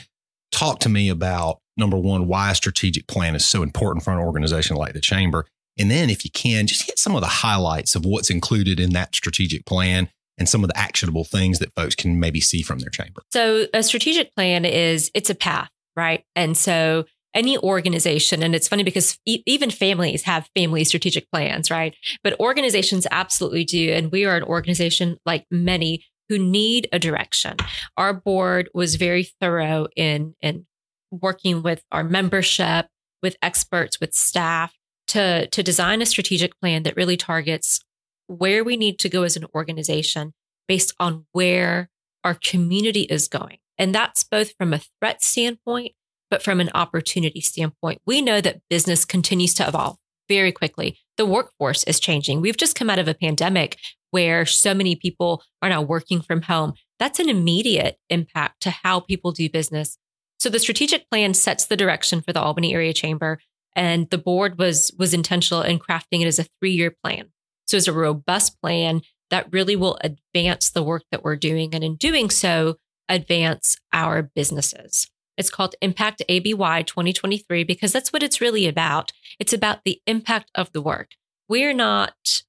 talk 0.51 0.81
to 0.81 0.89
me 0.89 1.09
about 1.09 1.61
number 1.77 1.97
one, 1.97 2.27
why 2.27 2.51
a 2.51 2.55
strategic 2.55 3.07
plan 3.07 3.35
is 3.35 3.47
so 3.47 3.63
important 3.63 4.05
for 4.05 4.13
an 4.13 4.19
organization 4.19 4.77
like 4.77 4.93
the 4.93 5.01
Chamber. 5.01 5.47
And 5.79 5.91
then, 5.91 6.11
if 6.11 6.25
you 6.25 6.31
can, 6.33 6.67
just 6.67 6.87
hit 6.87 6.99
some 6.99 7.15
of 7.15 7.21
the 7.21 7.29
highlights 7.29 7.95
of 7.95 8.05
what's 8.05 8.31
included 8.31 8.81
in 8.81 8.91
that 8.95 9.15
strategic 9.15 9.65
plan 9.65 10.09
and 10.37 10.49
some 10.49 10.65
of 10.65 10.69
the 10.69 10.79
actionable 10.79 11.25
things 11.25 11.61
that 11.61 11.73
folks 11.75 11.95
can 11.95 12.19
maybe 12.19 12.41
see 12.41 12.63
from 12.63 12.81
their 12.81 12.91
chamber. 12.91 13.23
So 13.33 13.67
a 13.73 13.83
strategic 13.83 14.35
plan 14.35 14.65
is 14.65 15.11
it's 15.15 15.31
a 15.31 15.35
path, 15.35 15.71
right? 15.97 16.25
And 16.35 16.57
so 16.57 17.05
any 17.35 17.59
organization, 17.59 18.43
and 18.43 18.55
it's 18.55 18.69
funny 18.69 18.83
because 18.83 19.19
e- 19.27 19.43
even 19.47 19.71
families 19.71 20.23
have 20.23 20.49
family 20.57 20.85
strategic 20.85 21.31
plans, 21.31 21.71
right? 21.71 21.95
But 22.25 22.39
organizations 22.41 23.07
absolutely 23.11 23.65
do. 23.65 23.93
And 23.93 24.11
we 24.11 24.25
are 24.25 24.37
an 24.37 24.45
organization 24.45 25.19
like 25.27 25.45
many 25.51 26.05
who 26.29 26.39
need 26.39 26.89
a 26.93 26.99
direction. 26.99 27.57
Our 27.97 28.13
board 28.13 28.69
was 28.75 28.97
very 28.97 29.25
thorough 29.41 29.89
in, 29.97 30.35
in 30.41 30.67
working 31.11 31.63
with 31.63 31.83
our 31.91 32.05
membership, 32.05 32.87
with 33.23 33.37
experts, 33.43 34.01
with 34.01 34.15
staff 34.15 34.75
to, 35.09 35.47
to 35.49 35.63
design 35.63 36.03
a 36.03 36.07
strategic 36.07 36.59
plan 36.61 36.83
that 36.83 36.97
really 36.97 37.17
targets 37.17 37.81
where 38.27 38.63
we 38.63 38.77
need 38.77 38.99
to 38.99 39.09
go 39.09 39.23
as 39.23 39.37
an 39.37 39.47
organization 39.55 40.35
based 40.67 40.95
on 41.01 41.25
where 41.33 41.89
our 42.25 42.35
community 42.35 43.03
is 43.03 43.27
going. 43.27 43.59
And 43.79 43.95
that's 43.95 44.23
both 44.23 44.53
from 44.59 44.75
a 44.75 44.81
threat 45.01 45.23
standpoint, 45.23 45.93
but 46.31 46.43
from 46.43 46.61
an 46.61 46.71
opportunity 46.75 47.41
standpoint. 47.41 48.03
We 48.07 48.21
know 48.21 48.41
that 48.41 48.61
business 48.69 49.05
continues 49.05 49.55
to 49.55 49.67
evolve 49.67 49.97
very 50.29 50.53
quickly. 50.53 50.99
The 51.17 51.27
workforce 51.27 51.85
is 51.85 52.01
changing. 52.01 52.41
We've 52.41 52.57
just 52.57 52.77
come 52.77 52.91
out 52.91 52.99
of 52.99 53.09
a 53.09 53.15
pandemic 53.15 53.79
where 54.11 54.47
so 54.47 54.75
many 54.75 54.97
people 54.97 55.43
are 55.63 55.69
now 55.69 55.83
working 55.83 56.21
from 56.21 56.43
home. 56.43 56.75
That's 56.99 57.21
an 57.21 57.29
immediate 57.29 57.97
impact 58.09 58.63
to 58.63 58.71
how 58.71 59.01
people 59.01 59.33
do 59.33 59.51
business. 59.51 59.99
So 60.39 60.49
the 60.49 60.59
strategic 60.59 61.09
plan 61.11 61.35
sets 61.35 61.67
the 61.67 61.77
direction 61.77 62.21
for 62.21 62.33
the 62.33 62.41
Albany 62.41 62.73
Area 62.75 62.93
Chamber 62.93 63.39
and 63.75 64.09
the 64.11 64.19
board 64.19 64.59
was 64.59 64.93
was 64.99 65.15
intentional 65.15 65.63
in 65.63 65.79
crafting 65.79 66.21
it 66.23 66.27
as 66.27 66.39
a 66.39 66.47
3-year 66.63 66.95
plan. 67.03 67.31
So 67.67 67.77
it's 67.77 67.87
a 67.87 67.93
robust 67.93 68.61
plan 68.61 69.03
that 69.31 69.53
really 69.53 69.77
will 69.77 69.99
advance 70.03 70.71
the 70.71 70.83
work 70.83 71.03
that 71.11 71.23
we're 71.23 71.37
doing. 71.37 71.75
And 71.75 71.85
in 71.85 71.97
doing 71.97 72.31
so, 72.31 72.77
advance 73.09 73.77
our 73.93 74.23
businesses. 74.23 75.09
It's 75.39 75.51
called 75.51 75.75
Impact 75.81 76.23
ABY 76.29 76.85
2023 76.85 77.65
because 77.65 77.93
that's 77.93 78.13
what 78.13 78.23
it's 78.23 78.41
really 78.41 78.67
about. 78.67 79.13
It's 79.39 79.53
about 79.53 79.85
the 79.85 80.03
impact 80.07 80.51
of 80.55 80.71
the 80.73 80.83
work. 80.83 81.13
We're 81.49 81.73
not, 81.73 82.43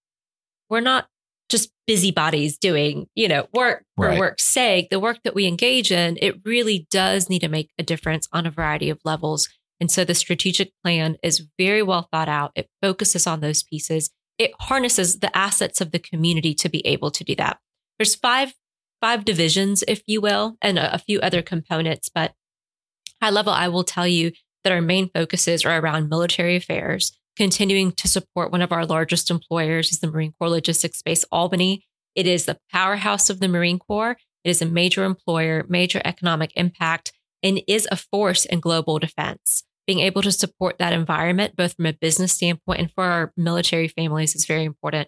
we're 0.70 0.82
not 0.82 1.08
just 1.48 1.72
busybodies 1.88 2.58
doing, 2.58 3.08
you 3.16 3.28
know, 3.28 3.48
work 3.54 3.86
for 3.96 4.08
right. 4.08 4.20
work's 4.20 4.44
sake. 4.44 4.90
The 4.90 5.00
work 5.00 5.20
that 5.24 5.36
we 5.36 5.48
engage 5.48 5.92
in, 5.92 6.18
it 6.22 6.42
really 6.44 6.88
does 6.92 7.30
need 7.30 7.40
to 7.40 7.48
make 7.48 7.70
a 7.80 7.84
difference 7.84 8.28
on 8.34 8.46
a 8.46 8.52
variety 8.52 8.90
of 8.90 9.00
levels. 9.06 9.48
And 9.80 9.90
so 9.90 10.04
the 10.04 10.14
strategic 10.14 10.74
plan 10.84 11.16
is 11.24 11.48
very 11.58 11.82
well 11.82 12.10
thought 12.12 12.28
out. 12.28 12.52
It 12.56 12.70
focuses 12.82 13.26
on 13.26 13.40
those 13.40 13.64
pieces 13.64 14.12
it 14.40 14.54
harnesses 14.62 15.20
the 15.20 15.38
assets 15.38 15.82
of 15.82 15.92
the 15.92 16.00
community 16.00 16.56
to 16.56 16.70
be 16.70 16.86
able 16.88 17.12
to 17.12 17.24
do 17.24 17.36
that. 17.36 17.60
There's 18.00 18.16
five 18.16 18.54
five 19.02 19.24
divisions, 19.24 19.82
if 19.88 20.02
you 20.08 20.20
will, 20.20 20.58
and 20.62 20.78
a, 20.78 20.96
a 20.96 20.98
few 20.98 21.22
other 21.22 21.42
components, 21.42 22.10
but 22.14 22.34
high 23.22 23.30
level, 23.30 23.54
I 23.54 23.68
will 23.68 23.84
tell 23.84 24.08
you 24.08 24.32
that 24.64 24.74
our 24.74 24.82
main 24.82 25.10
focuses 25.10 25.66
are 25.66 25.80
around 25.80 26.10
military 26.10 26.56
affairs, 26.56 27.18
continuing 27.36 27.92
to 27.94 28.08
support 28.08 28.52
one 28.52 28.62
of 28.62 28.72
our 28.72 28.86
largest 28.86 29.32
employers 29.32 29.92
is 29.92 30.00
the 30.00 30.12
Marine 30.12 30.34
Corps 30.40 30.50
Logistics 30.50 31.02
Base 31.02 31.26
Albany. 31.32 31.86
It 32.16 32.28
is 32.28 32.46
the 32.46 32.60
powerhouse 32.72 33.30
of 33.30 33.40
the 33.40 33.48
Marine 33.48 33.80
Corps. 33.80 34.18
It 34.44 34.50
is 34.50 34.62
a 34.62 34.66
major 34.66 35.04
employer, 35.04 35.66
major 35.70 36.02
economic 36.04 36.52
impact, 36.56 37.14
and 37.42 37.62
is 37.68 37.88
a 37.92 37.96
force 37.96 38.46
in 38.46 38.60
global 38.60 39.00
defense 39.00 39.64
being 39.90 40.02
able 40.02 40.22
to 40.22 40.32
support 40.32 40.78
that 40.78 40.94
environment, 40.94 41.56
both 41.56 41.74
from 41.74 41.88
a 41.88 41.94
business 41.94 42.34
standpoint 42.34 42.80
and 42.80 42.92
for 42.94 43.06
our 43.06 43.34
military 43.36 43.88
families, 43.88 44.36
is 44.36 44.46
very 44.46 44.64
important. 44.64 45.08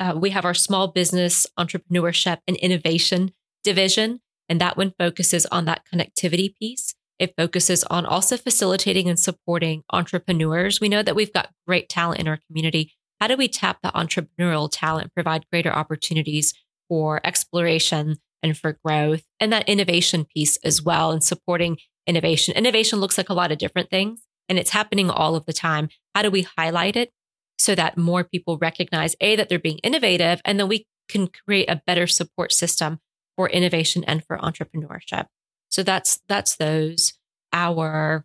Uh, 0.00 0.14
we 0.16 0.30
have 0.30 0.44
our 0.44 0.52
small 0.52 0.88
business 0.88 1.46
entrepreneurship 1.56 2.38
and 2.48 2.56
innovation 2.56 3.30
division, 3.62 4.18
and 4.48 4.60
that 4.60 4.76
one 4.76 4.92
focuses 4.98 5.46
on 5.46 5.66
that 5.66 5.82
connectivity 5.86 6.56
piece. 6.56 6.96
It 7.18 7.34
focuses 7.36 7.84
on 7.84 8.06
also 8.06 8.36
facilitating 8.36 9.08
and 9.08 9.18
supporting 9.18 9.82
entrepreneurs. 9.92 10.80
We 10.80 10.88
know 10.88 11.02
that 11.02 11.14
we've 11.14 11.32
got 11.32 11.50
great 11.66 11.88
talent 11.88 12.20
in 12.20 12.28
our 12.28 12.40
community. 12.46 12.92
How 13.20 13.28
do 13.28 13.36
we 13.36 13.48
tap 13.48 13.78
the 13.82 13.90
entrepreneurial 13.90 14.68
talent, 14.70 15.14
provide 15.14 15.46
greater 15.50 15.72
opportunities 15.72 16.54
for 16.88 17.20
exploration 17.24 18.16
and 18.42 18.58
for 18.58 18.78
growth, 18.84 19.22
and 19.40 19.52
that 19.52 19.68
innovation 19.68 20.26
piece 20.26 20.58
as 20.58 20.82
well, 20.82 21.12
and 21.12 21.24
supporting 21.24 21.78
innovation. 22.06 22.54
Innovation 22.54 23.00
looks 23.00 23.16
like 23.16 23.30
a 23.30 23.34
lot 23.34 23.50
of 23.50 23.58
different 23.58 23.88
things 23.88 24.20
and 24.48 24.58
it's 24.58 24.70
happening 24.70 25.10
all 25.10 25.36
of 25.36 25.46
the 25.46 25.52
time. 25.52 25.88
How 26.14 26.22
do 26.22 26.30
we 26.30 26.42
highlight 26.42 26.96
it 26.96 27.12
so 27.58 27.74
that 27.74 27.96
more 27.96 28.24
people 28.24 28.58
recognize 28.58 29.16
A, 29.20 29.36
that 29.36 29.48
they're 29.48 29.58
being 29.58 29.78
innovative, 29.78 30.40
and 30.44 30.58
then 30.58 30.68
we 30.68 30.86
can 31.08 31.28
create 31.28 31.70
a 31.70 31.82
better 31.86 32.06
support 32.06 32.52
system 32.52 32.98
for 33.36 33.48
innovation 33.48 34.04
and 34.04 34.24
for 34.24 34.38
entrepreneurship. 34.38 35.26
So 35.74 35.82
that's 35.82 36.20
that's 36.28 36.54
those. 36.54 37.14
Our 37.52 38.24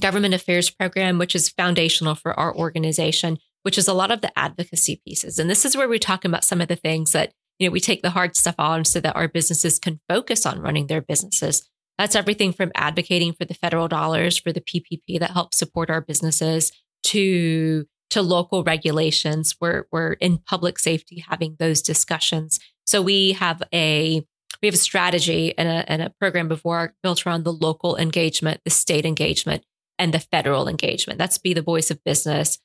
government 0.00 0.32
affairs 0.32 0.70
program, 0.70 1.18
which 1.18 1.34
is 1.34 1.50
foundational 1.50 2.14
for 2.14 2.38
our 2.40 2.56
organization, 2.56 3.36
which 3.62 3.76
is 3.76 3.86
a 3.86 3.92
lot 3.92 4.10
of 4.10 4.22
the 4.22 4.36
advocacy 4.38 5.02
pieces. 5.06 5.38
And 5.38 5.50
this 5.50 5.66
is 5.66 5.76
where 5.76 5.88
we 5.88 5.98
talk 5.98 6.24
about 6.24 6.42
some 6.42 6.62
of 6.62 6.68
the 6.68 6.76
things 6.76 7.12
that, 7.12 7.32
you 7.58 7.68
know, 7.68 7.72
we 7.72 7.80
take 7.80 8.00
the 8.00 8.10
hard 8.10 8.34
stuff 8.34 8.54
on 8.58 8.86
so 8.86 8.98
that 9.00 9.14
our 9.14 9.28
businesses 9.28 9.78
can 9.78 10.00
focus 10.08 10.46
on 10.46 10.58
running 10.58 10.86
their 10.86 11.02
businesses. 11.02 11.68
That's 11.98 12.16
everything 12.16 12.54
from 12.54 12.72
advocating 12.74 13.34
for 13.34 13.44
the 13.44 13.54
federal 13.54 13.86
dollars 13.86 14.38
for 14.38 14.50
the 14.50 14.62
PPP 14.62 15.20
that 15.20 15.32
helps 15.32 15.58
support 15.58 15.90
our 15.90 16.00
businesses 16.00 16.72
to 17.04 17.84
to 18.08 18.22
local 18.22 18.64
regulations. 18.64 19.54
We're 19.60 19.84
we're 19.92 20.14
in 20.14 20.38
public 20.38 20.78
safety 20.78 21.24
having 21.28 21.56
those 21.58 21.82
discussions. 21.82 22.58
So 22.86 23.02
we 23.02 23.32
have 23.32 23.62
a 23.72 24.26
we 24.64 24.68
have 24.68 24.74
a 24.74 24.78
strategy 24.78 25.52
and 25.58 25.68
a, 25.68 25.92
and 25.92 26.00
a 26.00 26.14
program 26.18 26.48
before 26.48 26.94
built 27.02 27.26
around 27.26 27.44
the 27.44 27.52
local 27.52 27.98
engagement, 27.98 28.62
the 28.64 28.70
state 28.70 29.04
engagement, 29.04 29.62
and 29.98 30.14
the 30.14 30.18
federal 30.18 30.68
engagement. 30.68 31.18
That's 31.18 31.36
be 31.36 31.52
the 31.52 31.60
voice 31.60 31.90
of 31.90 32.02
business, 32.02 32.58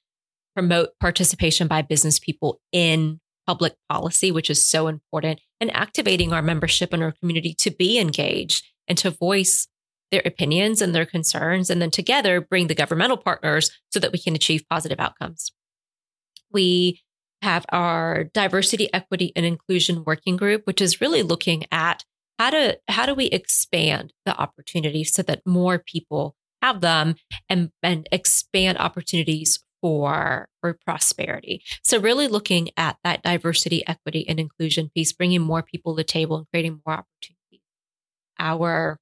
promote 0.55 0.91
participation 1.01 1.67
by 1.67 1.81
business 1.81 2.17
people 2.17 2.61
in 2.71 3.19
public 3.45 3.75
policy, 3.89 4.31
which 4.31 4.49
is 4.49 4.65
so 4.65 4.87
important, 4.87 5.41
and 5.59 5.75
activating 5.75 6.31
our 6.31 6.41
membership 6.41 6.93
and 6.93 7.03
our 7.03 7.11
community 7.11 7.53
to 7.55 7.69
be 7.69 7.99
engaged 7.99 8.65
and 8.87 8.97
to 8.99 9.11
voice 9.11 9.67
their 10.09 10.21
opinions 10.23 10.81
and 10.81 10.95
their 10.95 11.05
concerns, 11.05 11.69
and 11.69 11.81
then 11.81 11.91
together 11.91 12.39
bring 12.39 12.67
the 12.67 12.75
governmental 12.75 13.17
partners 13.17 13.71
so 13.89 13.99
that 13.99 14.13
we 14.13 14.19
can 14.19 14.35
achieve 14.35 14.63
positive 14.69 15.01
outcomes. 15.01 15.51
We 16.49 17.01
have 17.41 17.65
our 17.69 18.25
diversity, 18.25 18.91
equity, 18.93 19.31
and 19.35 19.45
inclusion 19.45 20.03
working 20.05 20.37
group, 20.37 20.65
which 20.65 20.81
is 20.81 21.01
really 21.01 21.23
looking 21.23 21.65
at 21.71 22.03
how 22.37 22.49
to 22.49 22.79
how 22.87 23.05
do 23.05 23.13
we 23.13 23.25
expand 23.25 24.13
the 24.25 24.35
opportunities 24.37 25.13
so 25.13 25.21
that 25.23 25.41
more 25.45 25.79
people 25.79 26.35
have 26.61 26.81
them 26.81 27.15
and, 27.47 27.71
and 27.81 28.07
expand 28.11 28.77
opportunities 28.77 29.63
for 29.81 30.49
for 30.61 30.77
prosperity. 30.85 31.63
So 31.83 31.99
really 31.99 32.27
looking 32.27 32.69
at 32.75 32.97
that 33.03 33.23
diversity, 33.23 33.87
equity, 33.87 34.27
and 34.27 34.39
inclusion 34.39 34.89
piece, 34.93 35.13
bringing 35.13 35.41
more 35.41 35.63
people 35.63 35.93
to 35.93 35.97
the 35.97 36.03
table 36.03 36.37
and 36.37 36.47
creating 36.51 36.81
more 36.85 36.95
opportunities 36.95 37.39
our 38.39 38.97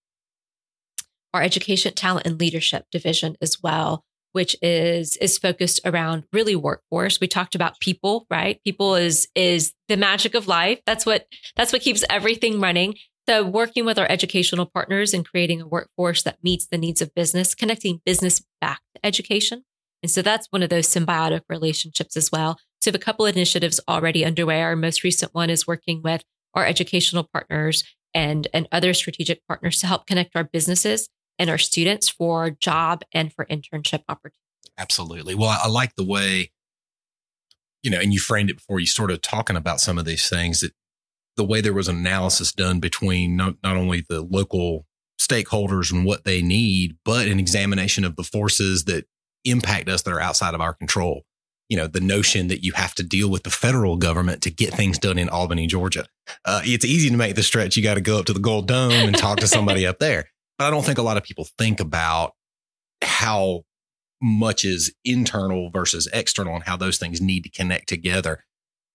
our 1.34 1.42
education 1.44 1.94
talent 1.94 2.26
and 2.26 2.40
leadership 2.40 2.86
division 2.92 3.38
as 3.42 3.62
well 3.62 4.04
which 4.38 4.56
is 4.62 5.18
is 5.18 5.40
focused 5.40 5.80
around 5.84 6.24
really 6.32 6.56
workforce. 6.56 7.20
We 7.20 7.28
talked 7.28 7.56
about 7.56 7.80
people 7.80 8.28
right? 8.30 8.62
People 8.64 8.94
is 8.94 9.28
is 9.34 9.74
the 9.88 9.98
magic 9.98 10.36
of 10.36 10.48
life. 10.48 10.80
That's 10.86 11.08
what 11.08 11.26
that's 11.56 11.74
what 11.74 11.82
keeps 11.82 12.04
everything 12.08 12.62
running. 12.62 12.94
So 13.28 13.44
working 13.44 13.84
with 13.84 13.98
our 13.98 14.06
educational 14.08 14.68
partners 14.68 15.12
and 15.12 15.28
creating 15.28 15.60
a 15.60 15.68
workforce 15.68 16.22
that 16.22 16.38
meets 16.44 16.68
the 16.68 16.78
needs 16.78 17.02
of 17.02 17.16
business 17.16 17.56
connecting 17.56 18.00
business 18.06 18.44
back 18.62 18.82
to 18.94 19.04
education. 19.04 19.64
And 20.04 20.12
so 20.12 20.22
that's 20.22 20.46
one 20.52 20.62
of 20.62 20.70
those 20.70 20.88
symbiotic 20.88 21.42
relationships 21.50 22.16
as 22.16 22.32
well. 22.32 22.60
So 22.80 22.90
we 22.90 22.94
have 22.94 23.02
a 23.02 23.04
couple 23.04 23.26
of 23.26 23.36
initiatives 23.36 23.80
already 23.88 24.24
underway. 24.24 24.62
Our 24.62 24.76
most 24.76 25.04
recent 25.04 25.34
one 25.34 25.50
is 25.50 25.66
working 25.66 26.04
with 26.04 26.22
our 26.54 26.64
educational 26.64 27.28
partners 27.34 27.84
and, 28.14 28.48
and 28.54 28.68
other 28.72 28.94
strategic 28.94 29.40
partners 29.48 29.80
to 29.80 29.88
help 29.88 30.06
connect 30.06 30.36
our 30.36 30.44
businesses 30.44 31.10
and 31.40 31.50
our 31.50 31.58
students 31.58 32.10
for 32.10 32.50
job 32.50 33.04
and 33.14 33.34
for 33.34 33.46
internship 33.46 34.04
opportunities. 34.10 34.42
Absolutely. 34.78 35.36
Well, 35.36 35.58
I, 35.64 35.68
like 35.68 35.96
the 35.96 36.04
way, 36.04 36.52
you 37.84 37.92
know, 37.92 38.00
and 38.00 38.14
you 38.14 38.20
framed 38.20 38.50
it 38.50 38.58
before 38.58 38.80
you 38.80 38.86
started 38.86 39.24
talking 39.24 39.56
about 39.56 39.80
some 39.80 39.98
of 39.98 40.06
these 40.06 40.30
things 40.30 40.62
that 40.62 40.74
the 41.36 41.46
way 41.46 41.62
there 41.62 41.74
was 41.74 41.88
an 41.88 41.98
analysis 41.98 42.52
done 42.52 42.80
between 42.80 43.36
not, 43.36 43.56
not 43.64 43.78
only 43.78 44.04
the 44.08 44.22
local 44.22 44.86
stakeholders 45.20 45.92
and 45.92 46.06
what 46.06 46.24
they 46.26 46.42
need, 46.42 46.98
but 47.04 47.28
an 47.28 47.40
examination 47.40 48.04
of 48.04 48.16
the 48.16 48.24
forces 48.24 48.86
that 48.86 49.06
impact 49.46 49.90
us 49.90 50.02
that 50.04 50.14
are 50.14 50.22
outside 50.22 50.54
of 50.54 50.62
our 50.62 50.74
control 50.74 51.24
you 51.70 51.78
know 51.78 51.88
the 51.88 52.00
notion 52.00 52.48
that 52.48 52.64
you 52.64 52.72
have 52.74 52.96
to 52.96 53.04
deal 53.04 53.30
with 53.30 53.44
the 53.44 53.50
federal 53.50 53.98
government 53.98 54.42
to 54.44 54.52
get 54.52 54.74
things 54.74 54.98
done 54.98 55.18
in 55.18 55.30
Albany, 55.30 55.68
Georgia. 55.68 56.06
Uh, 56.46 56.62
it's 56.64 56.86
easy 56.86 57.10
to 57.10 57.18
make 57.18 57.36
the 57.36 57.44
stretch. 57.44 57.76
You 57.76 57.84
got 57.84 57.96
to 57.96 58.02
go 58.02 58.20
up 58.20 58.26
to 58.26 58.34
the 58.34 58.40
Gold 58.40 58.68
Dome 58.68 58.92
and 58.92 59.18
talk 59.18 59.40
to 59.40 59.48
somebody 59.48 59.86
up 59.88 60.00
there. 60.00 60.30
But 60.58 60.66
I 60.66 60.70
don't 60.70 60.86
think 60.86 60.98
a 60.98 61.04
lot 61.04 61.18
of 61.18 61.24
people 61.24 61.48
think 61.58 61.80
about 61.80 62.34
how 63.02 63.64
much 64.22 64.66
is 64.66 64.94
internal 65.06 65.70
versus 65.70 66.08
external 66.12 66.56
and 66.56 66.64
how 66.64 66.76
those 66.76 66.98
things 66.98 67.22
need 67.22 67.44
to 67.44 67.50
connect 67.50 67.88
together. 67.88 68.44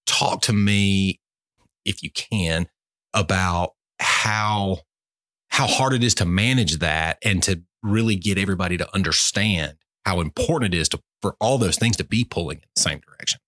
Talk 0.06 0.42
to 0.42 0.52
me 0.52 1.20
if 1.84 2.02
you 2.02 2.10
can, 2.10 2.66
about 3.14 3.72
how 3.98 4.78
how 5.48 5.66
hard 5.66 5.92
it 5.92 6.02
is 6.02 6.14
to 6.14 6.24
manage 6.24 6.78
that 6.78 7.18
and 7.22 7.42
to 7.42 7.62
really 7.82 8.16
get 8.16 8.38
everybody 8.38 8.78
to 8.78 8.94
understand 8.94 9.74
how 10.06 10.20
important 10.20 10.74
it 10.74 10.78
is 10.78 10.88
to 10.88 11.00
for 11.20 11.36
all 11.40 11.58
those 11.58 11.76
things 11.76 11.96
to 11.96 12.04
be 12.04 12.24
pulling 12.24 12.58
in 12.58 12.64
the 12.74 12.80
same 12.80 13.00
direction. 13.00 13.38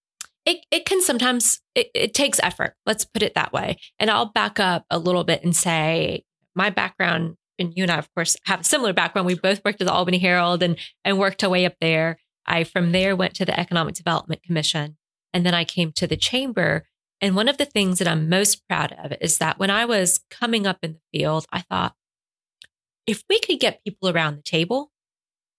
It, 0.45 0.67
it 0.71 0.85
can 0.85 1.01
sometimes 1.01 1.61
it, 1.75 1.91
it 1.95 2.13
takes 2.13 2.39
effort 2.41 2.75
let's 2.85 3.07
put 3.07 3.23
it 3.23 3.35
that 3.35 3.55
way 3.55 3.79
and 3.99 4.11
i'll 4.11 4.31
back 4.31 4.61
up 4.61 4.85
a 4.91 4.99
little 4.99 5.25
bit 5.25 5.43
and 5.43 5.57
say 5.57 6.23
my 6.55 6.69
background 6.69 7.37
and 7.59 7.73
you 7.77 7.85
and 7.85 7.91
i 7.91 7.99
of 7.99 8.13
course 8.15 8.37
have 8.45 8.61
a 8.61 8.65
similar 8.65 8.93
background. 8.93 9.27
We 9.27 9.35
both 9.35 9.63
worked 9.65 9.81
at 9.81 9.87
the 9.87 9.93
albany 9.93 10.19
herald 10.19 10.63
and 10.63 10.79
and 11.05 11.19
worked 11.19 11.43
our 11.45 11.51
way 11.51 11.67
up 11.67 11.75
there. 11.81 12.19
I 12.47 12.65
from 12.65 12.93
there 12.93 13.17
went 13.17 13.35
to 13.35 13.45
the 13.45 13.59
economic 13.59 13.95
development 13.95 14.43
commission 14.43 14.97
and 15.33 15.45
then 15.45 15.55
i 15.55 15.65
came 15.65 15.93
to 15.93 16.07
the 16.07 16.17
chamber. 16.17 16.87
And 17.21 17.37
one 17.37 17.49
of 17.49 17.59
the 17.59 17.65
things 17.65 17.99
that 17.99 18.09
i'm 18.09 18.29
most 18.29 18.67
proud 18.69 18.93
of 18.93 19.13
is 19.21 19.39
that 19.39 19.59
when 19.59 19.71
i 19.71 19.85
was 19.85 20.21
coming 20.31 20.67
up 20.67 20.79
in 20.83 20.95
the 20.95 21.19
field 21.19 21.47
i 21.53 21.61
thought 21.61 21.95
if 23.07 23.23
we 23.29 23.39
could 23.41 23.61
get 23.61 23.85
people 23.85 24.09
around 24.09 24.37
the 24.37 24.43
table 24.43 24.91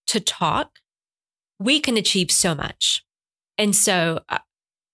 to 0.08 0.20
talk 0.20 0.80
we 1.60 1.80
can 1.80 1.98
achieve 1.98 2.32
so 2.32 2.54
much. 2.56 3.04
And 3.58 3.76
so 3.76 4.22
uh, 4.30 4.40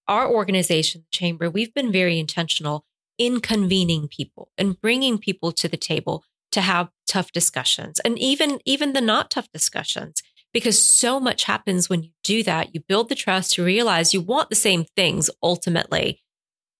our 0.08 0.30
organization, 0.30 1.02
the 1.02 1.18
Chamber, 1.18 1.50
we've 1.50 1.74
been 1.74 1.92
very 1.92 2.20
intentional 2.20 2.86
in 3.18 3.40
convening 3.40 4.08
people 4.08 4.50
and 4.58 4.80
bringing 4.80 5.18
people 5.18 5.52
to 5.52 5.68
the 5.68 5.78
table 5.78 6.24
to 6.52 6.62
have 6.62 6.90
tough 7.08 7.32
discussions 7.32 8.00
and 8.00 8.18
even 8.20 8.60
even 8.66 8.94
the 8.94 9.02
not 9.02 9.32
tough 9.32 9.50
discussions 9.52 10.22
because 10.54 10.82
so 10.82 11.20
much 11.20 11.46
happens 11.46 11.90
when 11.90 12.04
you 12.04 12.10
do 12.24 12.44
that. 12.44 12.74
You 12.74 12.82
build 12.82 13.10
the 13.10 13.16
trust 13.16 13.58
you 13.58 13.64
realize 13.64 14.14
you 14.14 14.22
want 14.22 14.50
the 14.50 14.56
same 14.56 14.86
things 14.96 15.30
ultimately. 15.42 16.22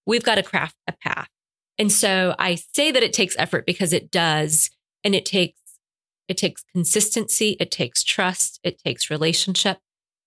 We've 0.06 0.24
got 0.24 0.36
to 0.36 0.44
craft 0.44 0.76
a 0.88 0.94
path. 0.94 1.30
And 1.78 1.92
so 1.92 2.36
i 2.38 2.56
say 2.56 2.92
that 2.92 3.04
it 3.04 3.14
takes 3.14 3.36
effort 3.38 3.66
because 3.66 3.94
it 3.94 4.12
does 4.12 4.70
and 5.04 5.16
it 5.16 5.26
takes 5.26 5.60
it 6.28 6.38
takes 6.38 6.64
consistency 6.74 7.58
it 7.60 7.72
takes 7.72 8.04
trust 8.04 8.60
it 8.64 8.80
takes 8.80 9.10
relationship. 9.10 9.80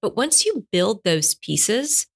But 0.02 0.16
once 0.16 0.44
you 0.44 0.66
build 0.70 1.02
those 1.04 1.34
pieces 1.34 2.06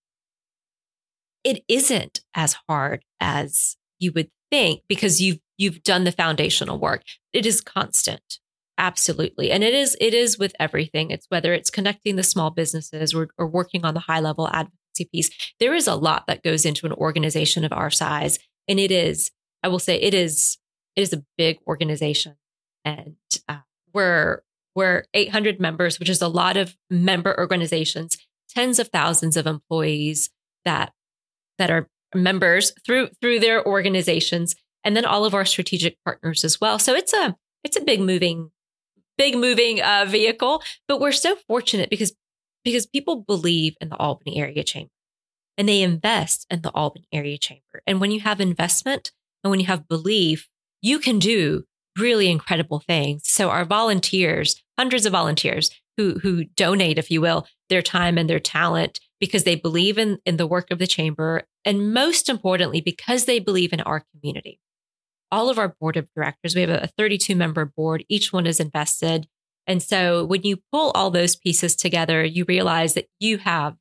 it 1.44 1.62
isn't 1.68 2.20
as 2.34 2.56
hard 2.68 3.04
as 3.20 3.76
you 3.98 4.12
would 4.12 4.30
think 4.50 4.82
because 4.88 5.20
you've 5.20 5.38
you've 5.56 5.82
done 5.82 6.04
the 6.04 6.12
foundational 6.12 6.78
work. 6.78 7.02
It 7.32 7.46
is 7.46 7.60
constant. 7.60 8.38
Absolutely. 8.78 9.50
And 9.50 9.64
it 9.64 9.74
is 9.74 9.96
it 10.00 10.14
is 10.14 10.38
with 10.38 10.54
everything. 10.60 11.10
It's 11.10 11.26
whether 11.28 11.52
it's 11.52 11.70
connecting 11.70 12.16
the 12.16 12.22
small 12.22 12.50
businesses 12.50 13.12
or, 13.12 13.28
or 13.36 13.46
working 13.46 13.84
on 13.84 13.94
the 13.94 14.00
high 14.00 14.20
level 14.20 14.48
advocacy 14.48 15.08
piece. 15.12 15.30
There 15.58 15.74
is 15.74 15.88
a 15.88 15.96
lot 15.96 16.26
that 16.28 16.44
goes 16.44 16.64
into 16.64 16.86
an 16.86 16.92
organization 16.92 17.64
of 17.64 17.72
our 17.72 17.90
size. 17.90 18.38
And 18.68 18.78
it 18.78 18.92
is, 18.92 19.32
I 19.62 19.68
will 19.68 19.80
say 19.80 19.96
it 19.96 20.14
is 20.14 20.58
it 20.94 21.02
is 21.02 21.12
a 21.12 21.24
big 21.36 21.58
organization. 21.66 22.36
And 22.84 23.16
uh, 23.48 23.58
we're 23.92 24.42
we're 24.76 25.04
800 25.12 25.58
members, 25.58 25.98
which 25.98 26.08
is 26.08 26.22
a 26.22 26.28
lot 26.28 26.56
of 26.56 26.76
member 26.88 27.36
organizations, 27.36 28.16
tens 28.48 28.78
of 28.78 28.88
thousands 28.88 29.36
of 29.36 29.48
employees 29.48 30.30
that 30.64 30.92
that 31.58 31.70
are 31.70 31.88
members 32.14 32.72
through 32.84 33.08
through 33.20 33.40
their 33.40 33.66
organizations 33.66 34.54
and 34.84 34.96
then 34.96 35.04
all 35.04 35.24
of 35.24 35.34
our 35.34 35.44
strategic 35.44 35.96
partners 36.04 36.44
as 36.44 36.60
well. 36.60 36.78
So 36.78 36.94
it's 36.94 37.12
a 37.12 37.36
it's 37.64 37.76
a 37.76 37.82
big 37.82 38.00
moving 38.00 38.50
big 39.16 39.36
moving 39.36 39.82
uh, 39.82 40.06
vehicle 40.08 40.62
but 40.86 41.00
we're 41.00 41.12
so 41.12 41.36
fortunate 41.48 41.90
because 41.90 42.12
because 42.64 42.86
people 42.86 43.24
believe 43.26 43.74
in 43.80 43.88
the 43.88 43.96
albany 43.96 44.38
area 44.38 44.62
chamber 44.62 44.90
and 45.56 45.68
they 45.68 45.82
invest 45.82 46.46
in 46.50 46.62
the 46.62 46.70
albany 46.70 47.08
area 47.12 47.36
chamber. 47.38 47.82
And 47.86 48.00
when 48.00 48.10
you 48.10 48.20
have 48.20 48.40
investment 48.40 49.12
and 49.42 49.50
when 49.50 49.60
you 49.60 49.66
have 49.66 49.88
belief 49.88 50.48
you 50.80 50.98
can 50.98 51.18
do 51.18 51.64
really 51.98 52.30
incredible 52.30 52.78
things. 52.80 53.22
So 53.24 53.50
our 53.50 53.64
volunteers 53.64 54.62
hundreds 54.78 55.04
of 55.04 55.12
volunteers 55.12 55.70
who 55.96 56.20
who 56.20 56.44
donate 56.44 56.98
if 56.98 57.10
you 57.10 57.20
will 57.20 57.46
their 57.68 57.82
time 57.82 58.16
and 58.16 58.30
their 58.30 58.40
talent 58.40 59.00
because 59.20 59.44
they 59.44 59.56
believe 59.56 59.98
in, 59.98 60.18
in 60.24 60.36
the 60.36 60.46
work 60.46 60.70
of 60.70 60.78
the 60.78 60.86
chamber, 60.86 61.42
and 61.64 61.92
most 61.92 62.28
importantly, 62.28 62.80
because 62.80 63.24
they 63.24 63.38
believe 63.38 63.72
in 63.72 63.80
our 63.80 64.04
community. 64.12 64.60
All 65.30 65.50
of 65.50 65.58
our 65.58 65.74
board 65.80 65.96
of 65.96 66.08
directors, 66.14 66.54
we 66.54 66.62
have 66.62 66.70
a 66.70 66.90
32 66.96 67.36
member 67.36 67.64
board, 67.64 68.04
each 68.08 68.32
one 68.32 68.46
is 68.46 68.60
invested. 68.60 69.28
And 69.66 69.82
so 69.82 70.24
when 70.24 70.42
you 70.42 70.58
pull 70.72 70.90
all 70.92 71.10
those 71.10 71.36
pieces 71.36 71.76
together, 71.76 72.24
you 72.24 72.46
realize 72.48 72.94
that 72.94 73.08
you 73.20 73.38
have 73.38 73.76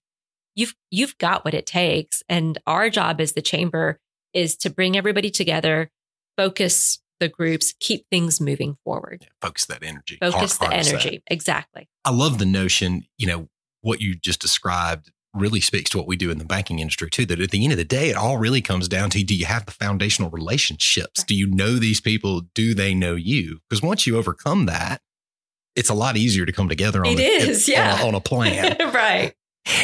you've 0.58 0.76
you've 0.92 1.18
got 1.18 1.46
what 1.46 1.54
it 1.54 1.66
takes. 1.66 2.22
And 2.28 2.58
our 2.68 2.90
job 2.90 3.22
as 3.22 3.32
the 3.32 3.42
chamber 3.42 4.00
is 4.34 4.58
to 4.58 4.70
bring 4.70 4.98
everybody 4.98 5.30
together, 5.30 5.90
focus 6.36 7.00
the 7.20 7.30
groups, 7.30 7.74
keep 7.80 8.06
things 8.12 8.42
moving 8.42 8.78
forward. 8.84 9.20
Yeah, 9.22 9.30
focus 9.42 9.66
that 9.68 9.84
energy. 9.84 10.18
Focus 10.20 10.58
the 10.58 10.72
energy. 10.72 11.24
That. 11.26 11.34
Exactly. 11.34 11.88
I 12.04 12.12
love 12.12 12.38
the 12.38 12.46
notion, 12.46 13.06
you 13.18 13.28
know, 13.28 13.48
what 13.82 14.02
you 14.02 14.16
just 14.16 14.42
described 14.42 15.12
really 15.38 15.62
speaks 15.62 15.89
to 15.91 15.97
what 15.97 16.08
we 16.08 16.15
do 16.15 16.32
in 16.32 16.38
the 16.38 16.45
banking 16.45 16.80
industry 16.80 17.10
too. 17.10 17.26
That 17.26 17.39
at 17.39 17.52
the 17.52 17.63
end 17.63 17.73
of 17.73 17.78
the 17.78 17.86
day, 17.86 18.10
it 18.10 18.15
all 18.15 18.38
really 18.38 18.62
comes 18.62 18.88
down 18.88 19.10
to 19.12 19.23
do 19.23 19.36
you 19.36 19.45
have 19.45 19.65
the 19.65 19.71
foundational 19.71 20.30
relationships? 20.30 21.23
Do 21.23 21.36
you 21.36 21.47
know 21.47 21.76
these 21.76 22.02
people? 22.02 22.41
Do 22.54 22.73
they 22.73 22.93
know 22.93 23.15
you? 23.15 23.60
Because 23.69 23.82
once 23.82 24.06
you 24.06 24.17
overcome 24.17 24.65
that, 24.65 25.02
it's 25.76 25.89
a 25.89 25.93
lot 25.93 26.17
easier 26.17 26.45
to 26.45 26.52
come 26.52 26.69
together 26.69 27.06
on, 27.06 27.13
it 27.13 27.19
a, 27.19 27.50
is, 27.50 27.69
yeah. 27.69 27.93
on, 27.93 28.00
a, 28.00 28.08
on 28.08 28.15
a 28.15 28.21
plan. 28.21 28.76
right. 28.93 29.34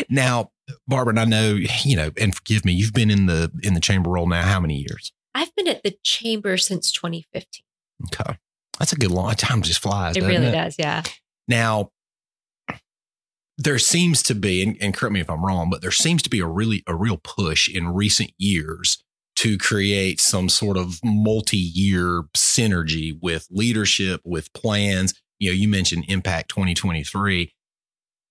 Now, 0.09 0.51
Barbara, 0.87 1.11
and 1.11 1.19
I 1.19 1.25
know, 1.25 1.57
you 1.83 1.95
know, 1.95 2.11
and 2.19 2.33
forgive 2.33 2.65
me, 2.65 2.73
you've 2.73 2.93
been 2.93 3.11
in 3.11 3.25
the 3.25 3.51
in 3.63 3.73
the 3.73 3.79
chamber 3.79 4.09
role 4.09 4.27
now 4.27 4.43
how 4.43 4.59
many 4.59 4.77
years? 4.77 5.11
I've 5.35 5.53
been 5.55 5.67
at 5.67 5.83
the 5.83 5.95
chamber 6.03 6.57
since 6.57 6.91
2015. 6.91 7.63
Okay. 8.07 8.37
That's 8.79 8.93
a 8.93 8.95
good 8.95 9.11
long 9.11 9.33
time 9.35 9.61
just 9.61 9.79
flies. 9.79 10.17
It 10.17 10.23
really 10.23 10.47
it? 10.47 10.51
does, 10.51 10.75
yeah. 10.77 11.03
Now, 11.47 11.91
there 13.63 13.80
seems 13.80 14.21
to 14.23 14.36
be, 14.36 14.62
and, 14.62 14.78
and, 14.82 14.93
correct 14.93 15.13
me 15.13 15.21
if 15.21 15.30
I'm 15.30 15.45
wrong, 15.45 15.69
but 15.69 15.82
there 15.82 15.91
seems 15.91 16.21
to 16.23 16.30
be 16.30 16.39
a 16.39 16.47
really 16.47 16.84
a 16.88 16.95
real 16.95 17.17
push 17.17 17.69
in 17.69 17.93
recent 17.93 18.32
years 18.38 19.02
to 19.38 19.58
create 19.58 20.19
some 20.19 20.49
sort 20.49 20.78
of 20.78 20.99
multi-year 21.04 22.23
synergy 22.36 23.17
with 23.21 23.47
leadership, 23.49 24.21
with 24.23 24.52
plans. 24.54 25.13
You 25.39 25.49
know, 25.49 25.56
you 25.56 25.67
mentioned 25.67 26.06
Impact 26.08 26.49
2023. 26.49 27.54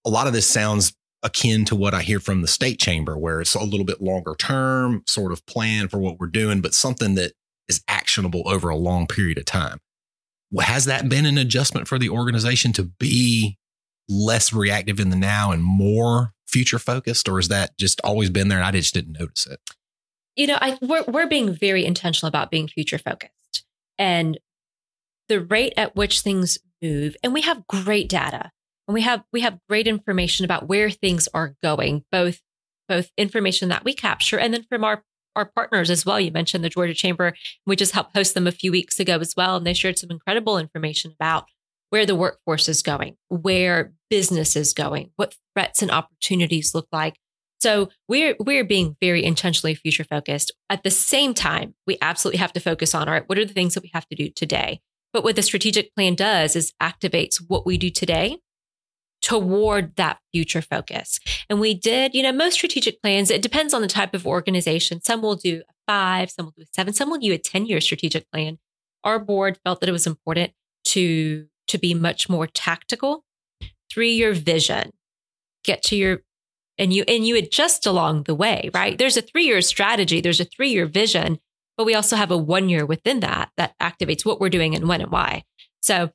A 0.05 0.11
lot 0.11 0.27
of 0.27 0.33
this 0.33 0.49
sounds 0.49 0.93
akin 1.23 1.65
to 1.67 1.77
what 1.77 1.95
I 1.95 2.03
hear 2.03 2.21
from 2.21 2.43
the 2.43 2.49
state 2.49 2.79
chamber, 2.79 3.17
where 3.17 3.41
it's 3.41 3.55
a 3.55 3.63
little 3.63 3.87
bit 3.87 4.01
longer 4.01 4.35
term 4.39 5.03
sort 5.07 5.33
of 5.33 5.45
plan 5.47 5.89
for 5.89 5.99
what 5.99 6.19
we're 6.19 6.27
doing, 6.27 6.61
but 6.61 6.75
something 6.75 7.15
that 7.15 7.33
is 7.69 7.83
actionable 7.89 8.43
over 8.47 8.69
a 8.69 8.77
long 8.77 9.07
period 9.07 9.39
of 9.39 9.45
time. 9.45 9.79
Has 10.61 10.85
that 10.85 11.09
been 11.09 11.25
an 11.25 11.39
adjustment 11.39 11.89
for 11.89 11.99
the 11.99 12.11
organization 12.11 12.73
to 12.75 12.85
be 12.85 13.57
less 14.13 14.53
reactive 14.53 15.01
in 15.01 15.11
the 15.11 15.17
now 15.17 15.51
and 15.51 15.63
more 15.63 16.33
future 16.47 16.79
focused, 16.79 17.29
or 17.29 17.39
is 17.39 17.49
that 17.49 17.77
just 17.79 18.01
always 18.03 18.31
been 18.31 18.49
there 18.49 18.59
and 18.59 18.67
I 18.67 18.73
just 18.73 18.95
didn't 18.95 19.19
notice 19.19 19.47
it? 19.47 19.61
You 20.37 20.47
know, 20.47 20.59
I 20.61 20.79
we're 20.81 21.05
we're 21.09 21.27
being 21.27 21.53
very 21.53 21.85
intentional 21.85 22.29
about 22.29 22.51
being 22.51 22.69
future 22.69 22.99
focused 22.99 23.65
and 23.99 24.39
the 25.29 25.41
rate 25.41 25.75
at 25.77 25.97
which 25.97 26.21
things 26.21 26.59
move, 26.81 27.17
and 27.23 27.33
we 27.33 27.43
have 27.43 27.67
great 27.67 28.09
data 28.09 28.51
and 28.87 28.95
we 28.95 29.03
have 29.03 29.25
we 29.33 29.41
have 29.41 29.59
great 29.69 29.87
information 29.87 30.45
about 30.45 30.69
where 30.69 30.91
things 30.91 31.29
are 31.35 31.55
going, 31.63 32.05
both 32.11 32.41
both 32.89 33.11
information 33.17 33.69
that 33.69 33.85
we 33.85 33.95
capture 33.95 34.39
and 34.39 34.53
then 34.53 34.65
from 34.65 34.85
our 34.85 35.05
our 35.35 35.47
partners 35.47 35.89
as 35.89 36.05
well. 36.05 36.21
You 36.21 36.31
mentioned 36.31 36.63
the 36.63 36.69
Georgia 36.69 36.95
Chamber. 36.95 37.35
We 37.67 37.77
just 37.77 37.93
helped 37.93 38.15
host 38.15 38.35
them 38.35 38.47
a 38.47 38.53
few 38.53 38.71
weeks 38.71 39.01
ago 39.01 39.19
as 39.19 39.35
well, 39.37 39.57
and 39.57 39.67
they 39.67 39.75
shared 39.75 39.99
some 39.99 40.11
incredible 40.11 40.59
information 40.59 41.13
about 41.13 41.47
where 41.93 42.07
the 42.07 42.17
workforce 42.17 42.71
is 42.71 42.81
going, 42.81 43.17
where 43.29 43.93
business 44.09 44.57
is 44.57 44.73
going, 44.73 45.11
what 45.17 45.35
threats 45.55 45.83
and 45.83 45.91
opportunities 45.91 46.75
look 46.75 46.87
like. 46.91 47.19
So 47.61 47.91
we're 48.09 48.35
we're 48.41 48.65
being 48.65 48.97
very 48.99 49.23
intentionally 49.23 49.75
future 49.75 50.05
focused. 50.05 50.53
At 50.71 50.85
the 50.85 50.91
same 50.91 51.35
time, 51.35 51.75
we 51.87 51.99
absolutely 52.01 52.39
have 52.39 52.55
to 52.55 52.61
focus 52.61 52.95
on 52.95 53.09
all 53.09 53.13
right, 53.15 53.29
what 53.29 53.37
are 53.37 53.45
the 53.45 53.53
things 53.53 53.75
that 53.75 53.83
we 53.83 53.91
have 53.93 54.09
to 54.09 54.17
do 54.17 54.31
today? 54.31 54.81
But 55.13 55.23
what 55.23 55.37
the 55.37 55.43
strategic 55.43 55.95
plan 55.95 56.15
does 56.15 56.57
is 56.57 56.73
activates 56.83 57.37
what 57.47 57.67
we 57.67 57.77
do 57.77 57.91
today 57.91 58.39
toward 59.21 59.95
that 59.97 60.19
future 60.33 60.63
focus. 60.63 61.21
And 61.51 61.61
we 61.61 61.75
did, 61.75 62.15
you 62.15 62.23
know, 62.23 62.33
most 62.33 62.55
strategic 62.55 63.03
plans, 63.03 63.31
it 63.31 63.43
depends 63.43 63.75
on 63.75 63.83
the 63.83 63.87
type 63.87 64.15
of 64.15 64.27
organization. 64.27 65.03
Some 65.03 65.21
will 65.21 65.37
do 65.37 65.61
a 65.69 65.73
five, 65.87 66.31
some 66.31 66.47
will 66.47 66.55
do 66.57 66.63
a 66.63 66.73
seven, 66.73 66.95
some 66.95 67.11
will 67.11 67.19
do 67.19 67.35
a 67.35 67.39
10 67.39 67.67
year 67.67 67.83
strategic 67.83 68.31
plan. 68.33 68.59
Our 69.05 69.19
board 69.19 69.59
felt 69.63 69.81
that 69.81 69.91
it 69.91 69.93
was 69.93 70.07
important 70.07 70.53
to 70.87 71.47
to 71.73 71.79
be 71.79 71.95
much 71.95 72.29
more 72.29 72.47
tactical. 72.47 73.25
Three 73.91 74.13
year 74.13 74.33
vision, 74.33 74.93
get 75.65 75.83
to 75.85 75.97
your 75.97 76.21
and 76.79 76.93
you 76.93 77.05
and 77.07 77.27
you 77.27 77.37
adjust 77.37 77.87
along 77.87 78.25
the 78.25 78.35
way, 78.35 78.71
right? 78.73 78.97
There's 78.97 79.17
a 79.17 79.23
three 79.23 79.45
year 79.45 79.61
strategy, 79.61 80.21
there's 80.21 80.41
a 80.41 80.45
three 80.45 80.71
year 80.71 80.87
vision, 80.87 81.39
but 81.77 81.85
we 81.85 81.95
also 81.95 82.17
have 82.17 82.31
a 82.31 82.39
one 82.39 82.69
year 82.69 82.87
within 82.87 83.21
that 83.21 83.51
that 83.57 83.75
activates 83.81 84.25
what 84.25 84.41
we're 84.41 84.49
doing 84.49 84.75
and 84.75 84.89
when 84.89 85.01
and 85.01 85.11
why. 85.11 85.45
So, 85.81 86.11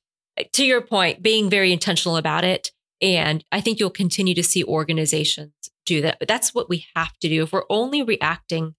to 0.53 0.65
your 0.65 0.81
point, 0.81 1.23
being 1.23 1.49
very 1.49 1.73
intentional 1.73 2.15
about 2.15 2.43
it. 2.43 2.71
And 3.01 3.43
I 3.51 3.61
think 3.61 3.79
you'll 3.79 3.89
continue 3.89 4.33
to 4.35 4.43
see 4.43 4.63
organizations 4.63 5.53
do 5.85 6.01
that. 6.01 6.17
But 6.19 6.27
that's 6.27 6.53
what 6.53 6.69
we 6.69 6.85
have 6.95 7.17
to 7.19 7.29
do. 7.29 7.43
If 7.43 7.51
we're 7.51 7.63
only 7.69 8.03
reacting 8.03 8.75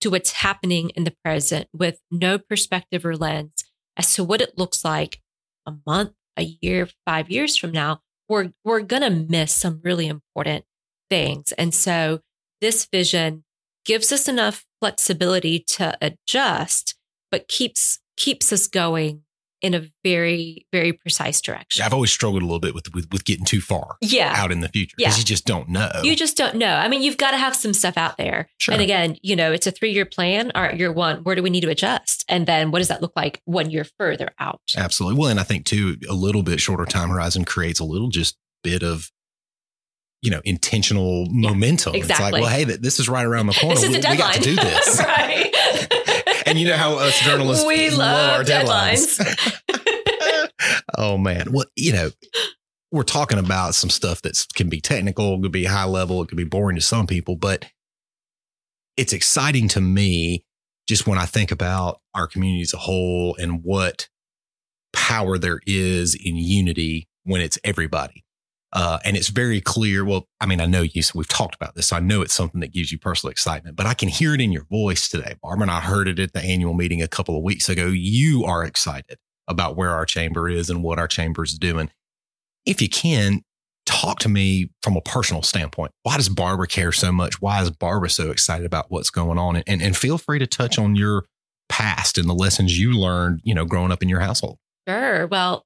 to 0.00 0.10
what's 0.10 0.32
happening 0.32 0.90
in 0.90 1.04
the 1.04 1.14
present 1.24 1.68
with 1.72 2.00
no 2.10 2.38
perspective 2.38 3.04
or 3.04 3.16
lens 3.16 3.64
as 3.96 4.14
to 4.14 4.24
what 4.24 4.40
it 4.40 4.58
looks 4.58 4.84
like 4.84 5.20
a 5.66 5.74
month, 5.86 6.12
a 6.38 6.56
year, 6.60 6.88
five 7.04 7.30
years 7.30 7.56
from 7.56 7.72
now, 7.72 8.00
we're, 8.28 8.52
we're 8.64 8.80
going 8.80 9.02
to 9.02 9.10
miss 9.10 9.52
some 9.52 9.80
really 9.82 10.06
important 10.06 10.64
things. 11.10 11.52
And 11.52 11.74
so 11.74 12.20
this 12.60 12.86
vision 12.86 13.44
gives 13.84 14.12
us 14.12 14.28
enough 14.28 14.64
flexibility 14.80 15.58
to 15.60 15.96
adjust, 16.00 16.94
but 17.30 17.48
keeps, 17.48 18.00
keeps 18.16 18.52
us 18.52 18.66
going 18.66 19.22
in 19.60 19.74
a 19.74 19.82
very, 20.04 20.66
very 20.72 20.92
precise 20.92 21.40
direction. 21.40 21.84
I've 21.84 21.92
always 21.92 22.12
struggled 22.12 22.42
a 22.42 22.46
little 22.46 22.60
bit 22.60 22.74
with 22.74 22.94
with, 22.94 23.08
with 23.12 23.24
getting 23.24 23.44
too 23.44 23.60
far 23.60 23.96
yeah. 24.00 24.32
out 24.36 24.52
in 24.52 24.60
the 24.60 24.68
future 24.68 24.94
because 24.96 25.16
Yeah. 25.16 25.18
you 25.18 25.24
just 25.24 25.44
don't 25.46 25.68
know. 25.68 25.90
You 26.02 26.14
just 26.14 26.36
don't 26.36 26.56
know. 26.56 26.74
I 26.76 26.88
mean, 26.88 27.02
you've 27.02 27.16
got 27.16 27.32
to 27.32 27.36
have 27.38 27.56
some 27.56 27.74
stuff 27.74 27.96
out 27.96 28.16
there. 28.18 28.48
Sure. 28.58 28.72
And 28.72 28.82
again, 28.82 29.16
you 29.22 29.34
know, 29.34 29.50
it's 29.52 29.66
a 29.66 29.70
three 29.72 29.92
year 29.92 30.04
plan. 30.04 30.52
All 30.54 30.62
right, 30.62 30.76
year 30.78 30.92
one, 30.92 31.24
where 31.24 31.34
do 31.34 31.42
we 31.42 31.50
need 31.50 31.62
to 31.62 31.70
adjust? 31.70 32.24
And 32.28 32.46
then 32.46 32.70
what 32.70 32.78
does 32.78 32.88
that 32.88 33.02
look 33.02 33.12
like 33.16 33.40
one 33.46 33.70
year 33.70 33.84
further 33.98 34.30
out? 34.38 34.60
Absolutely. 34.76 35.18
Well, 35.18 35.30
and 35.30 35.40
I 35.40 35.42
think 35.44 35.64
too, 35.66 35.96
a 36.08 36.14
little 36.14 36.42
bit 36.42 36.60
shorter 36.60 36.84
time 36.84 37.08
horizon 37.08 37.44
creates 37.44 37.80
a 37.80 37.84
little 37.84 38.08
just 38.08 38.36
bit 38.62 38.82
of, 38.82 39.10
you 40.22 40.30
know, 40.30 40.40
intentional 40.44 41.26
momentum. 41.30 41.94
Exactly. 41.94 42.26
It's 42.26 42.32
like, 42.32 42.42
well, 42.42 42.50
hey, 42.50 42.64
this 42.64 42.98
is 43.00 43.08
right 43.08 43.24
around 43.24 43.46
the 43.46 43.52
corner. 43.60 43.74
This 43.74 43.84
is 43.84 43.90
we, 43.90 43.94
a 43.96 43.98
we 43.98 44.02
deadline. 44.02 44.18
got 44.18 44.34
to 44.34 44.40
do 44.40 44.54
this. 44.56 44.98
right. 45.04 46.07
And 46.48 46.58
you 46.58 46.66
know 46.66 46.76
how 46.76 46.94
us 46.98 47.20
journalists 47.20 47.66
we 47.66 47.90
love, 47.90 48.38
our 48.38 48.44
deadlines. 48.44 49.20
oh 50.98 51.18
man. 51.18 51.52
Well, 51.52 51.66
you 51.76 51.92
know, 51.92 52.10
we're 52.90 53.02
talking 53.02 53.38
about 53.38 53.74
some 53.74 53.90
stuff 53.90 54.22
that 54.22 54.46
can 54.54 54.68
be 54.68 54.80
technical, 54.80 55.40
could 55.40 55.52
be 55.52 55.64
high 55.64 55.84
level, 55.84 56.22
it 56.22 56.28
could 56.28 56.38
be 56.38 56.44
boring 56.44 56.76
to 56.76 56.82
some 56.82 57.06
people, 57.06 57.36
but 57.36 57.66
it's 58.96 59.12
exciting 59.12 59.68
to 59.68 59.80
me 59.80 60.44
just 60.88 61.06
when 61.06 61.18
I 61.18 61.26
think 61.26 61.50
about 61.50 62.00
our 62.14 62.26
community 62.26 62.62
as 62.62 62.72
a 62.72 62.78
whole 62.78 63.36
and 63.36 63.62
what 63.62 64.08
power 64.92 65.36
there 65.38 65.60
is 65.66 66.14
in 66.14 66.36
unity 66.36 67.08
when 67.24 67.40
it's 67.40 67.58
everybody. 67.62 68.24
Uh, 68.72 68.98
and 69.04 69.16
it's 69.16 69.28
very 69.28 69.60
clear. 69.60 70.04
Well, 70.04 70.26
I 70.40 70.46
mean, 70.46 70.60
I 70.60 70.66
know 70.66 70.82
you, 70.82 71.02
we've 71.14 71.28
talked 71.28 71.54
about 71.54 71.74
this. 71.74 71.88
So 71.88 71.96
I 71.96 72.00
know 72.00 72.20
it's 72.20 72.34
something 72.34 72.60
that 72.60 72.72
gives 72.72 72.92
you 72.92 72.98
personal 72.98 73.30
excitement, 73.30 73.76
but 73.76 73.86
I 73.86 73.94
can 73.94 74.08
hear 74.08 74.34
it 74.34 74.40
in 74.40 74.52
your 74.52 74.64
voice 74.64 75.08
today. 75.08 75.36
Barbara 75.42 75.62
and 75.62 75.70
I 75.70 75.80
heard 75.80 76.06
it 76.06 76.18
at 76.18 76.32
the 76.34 76.40
annual 76.40 76.74
meeting 76.74 77.00
a 77.02 77.08
couple 77.08 77.36
of 77.36 77.42
weeks 77.42 77.68
ago. 77.68 77.86
You 77.86 78.44
are 78.44 78.64
excited 78.64 79.18
about 79.48 79.76
where 79.76 79.90
our 79.90 80.04
chamber 80.04 80.48
is 80.48 80.68
and 80.68 80.82
what 80.82 80.98
our 80.98 81.08
chamber 81.08 81.42
is 81.42 81.54
doing. 81.58 81.90
If 82.66 82.82
you 82.82 82.90
can, 82.90 83.40
talk 83.86 84.18
to 84.18 84.28
me 84.28 84.68
from 84.82 84.96
a 84.96 85.00
personal 85.00 85.42
standpoint. 85.42 85.92
Why 86.02 86.18
does 86.18 86.28
Barbara 86.28 86.66
care 86.66 86.92
so 86.92 87.10
much? 87.10 87.40
Why 87.40 87.62
is 87.62 87.70
Barbara 87.70 88.10
so 88.10 88.30
excited 88.30 88.66
about 88.66 88.90
what's 88.90 89.08
going 89.08 89.38
on? 89.38 89.56
And, 89.56 89.64
and, 89.66 89.82
and 89.82 89.96
feel 89.96 90.18
free 90.18 90.38
to 90.38 90.46
touch 90.46 90.78
on 90.78 90.94
your 90.94 91.24
past 91.70 92.18
and 92.18 92.28
the 92.28 92.34
lessons 92.34 92.78
you 92.78 92.92
learned, 92.92 93.40
you 93.44 93.54
know, 93.54 93.64
growing 93.64 93.90
up 93.90 94.02
in 94.02 94.10
your 94.10 94.20
household. 94.20 94.58
Sure. 94.86 95.26
Well, 95.26 95.64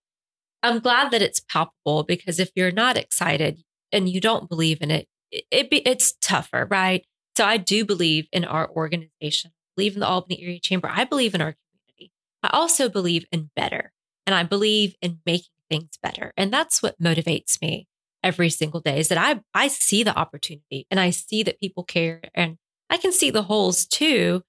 I'm 0.63 0.79
glad 0.79 1.11
that 1.11 1.23
it's 1.23 1.41
palpable 1.41 2.05
because 2.05 2.39
if 2.39 2.51
you're 2.55 2.71
not 2.71 2.97
excited 2.97 3.63
and 3.91 4.09
you 4.09 4.21
don't 4.21 4.49
believe 4.49 4.81
in 4.81 4.91
it, 4.91 5.09
it, 5.31 5.45
it 5.51 5.71
be, 5.71 5.79
it's 5.87 6.15
tougher, 6.21 6.67
right? 6.71 7.05
So 7.37 7.45
I 7.45 7.57
do 7.57 7.85
believe 7.85 8.27
in 8.33 8.45
our 8.45 8.71
organization, 8.71 9.53
I 9.55 9.71
believe 9.77 9.95
in 9.95 10.01
the 10.01 10.09
Albany 10.09 10.43
Area 10.43 10.61
Chamber. 10.61 10.91
I 10.93 11.05
believe 11.05 11.35
in 11.35 11.41
our 11.41 11.55
community. 11.55 12.13
I 12.43 12.51
also 12.53 12.89
believe 12.89 13.25
in 13.33 13.51
better 13.57 13.93
and 14.27 14.35
I 14.35 14.43
believe 14.43 14.95
in 15.01 15.21
making 15.27 15.49
things 15.71 15.99
better. 16.03 16.33
And 16.37 16.53
that's 16.53 16.83
what 16.83 17.01
motivates 17.01 17.61
me 17.61 17.87
every 18.23 18.51
single 18.51 18.81
day 18.81 19.01
is 19.01 19.09
that 19.09 19.19
I, 19.19 19.41
I 19.55 19.69
see 19.69 20.03
the 20.03 20.17
opportunity 20.17 20.87
and 20.91 21.01
I 21.01 21.11
see 21.11 21.43
that 21.43 21.59
people 21.59 21.83
care 21.83 22.21
and 22.35 22.59
I 22.89 22.99
can 22.99 23.13
see 23.13 23.31
the 23.31 23.43
holes 23.43 23.87
too. 23.87 24.43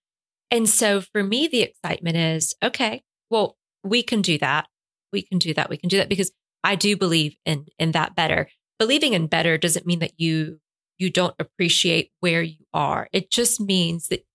And 0.52 0.70
so 0.70 1.02
for 1.02 1.24
me, 1.24 1.48
the 1.48 1.62
excitement 1.62 2.18
is 2.18 2.54
okay, 2.62 3.02
well, 3.30 3.58
we 3.84 4.04
can 4.04 4.22
do 4.22 4.38
that 4.38 4.68
we 5.14 5.22
can 5.22 5.38
do 5.38 5.54
that 5.54 5.70
we 5.70 5.78
can 5.78 5.88
do 5.88 5.98
that 5.98 6.10
because 6.10 6.32
i 6.64 6.76
do 6.76 6.98
believe 6.98 7.36
in 7.46 7.66
in 7.80 7.92
that 7.92 8.16
better. 8.16 8.50
Believing 8.80 9.14
in 9.14 9.28
better 9.28 9.58
doesn't 9.58 9.86
mean 9.86 10.00
that 10.00 10.20
you 10.20 10.60
you 10.98 11.10
don't 11.10 11.36
appreciate 11.40 12.12
where 12.20 12.42
you 12.42 12.66
are. 12.74 13.08
It 13.12 13.32
just 13.32 13.60
means 13.60 14.08
that 14.08 14.26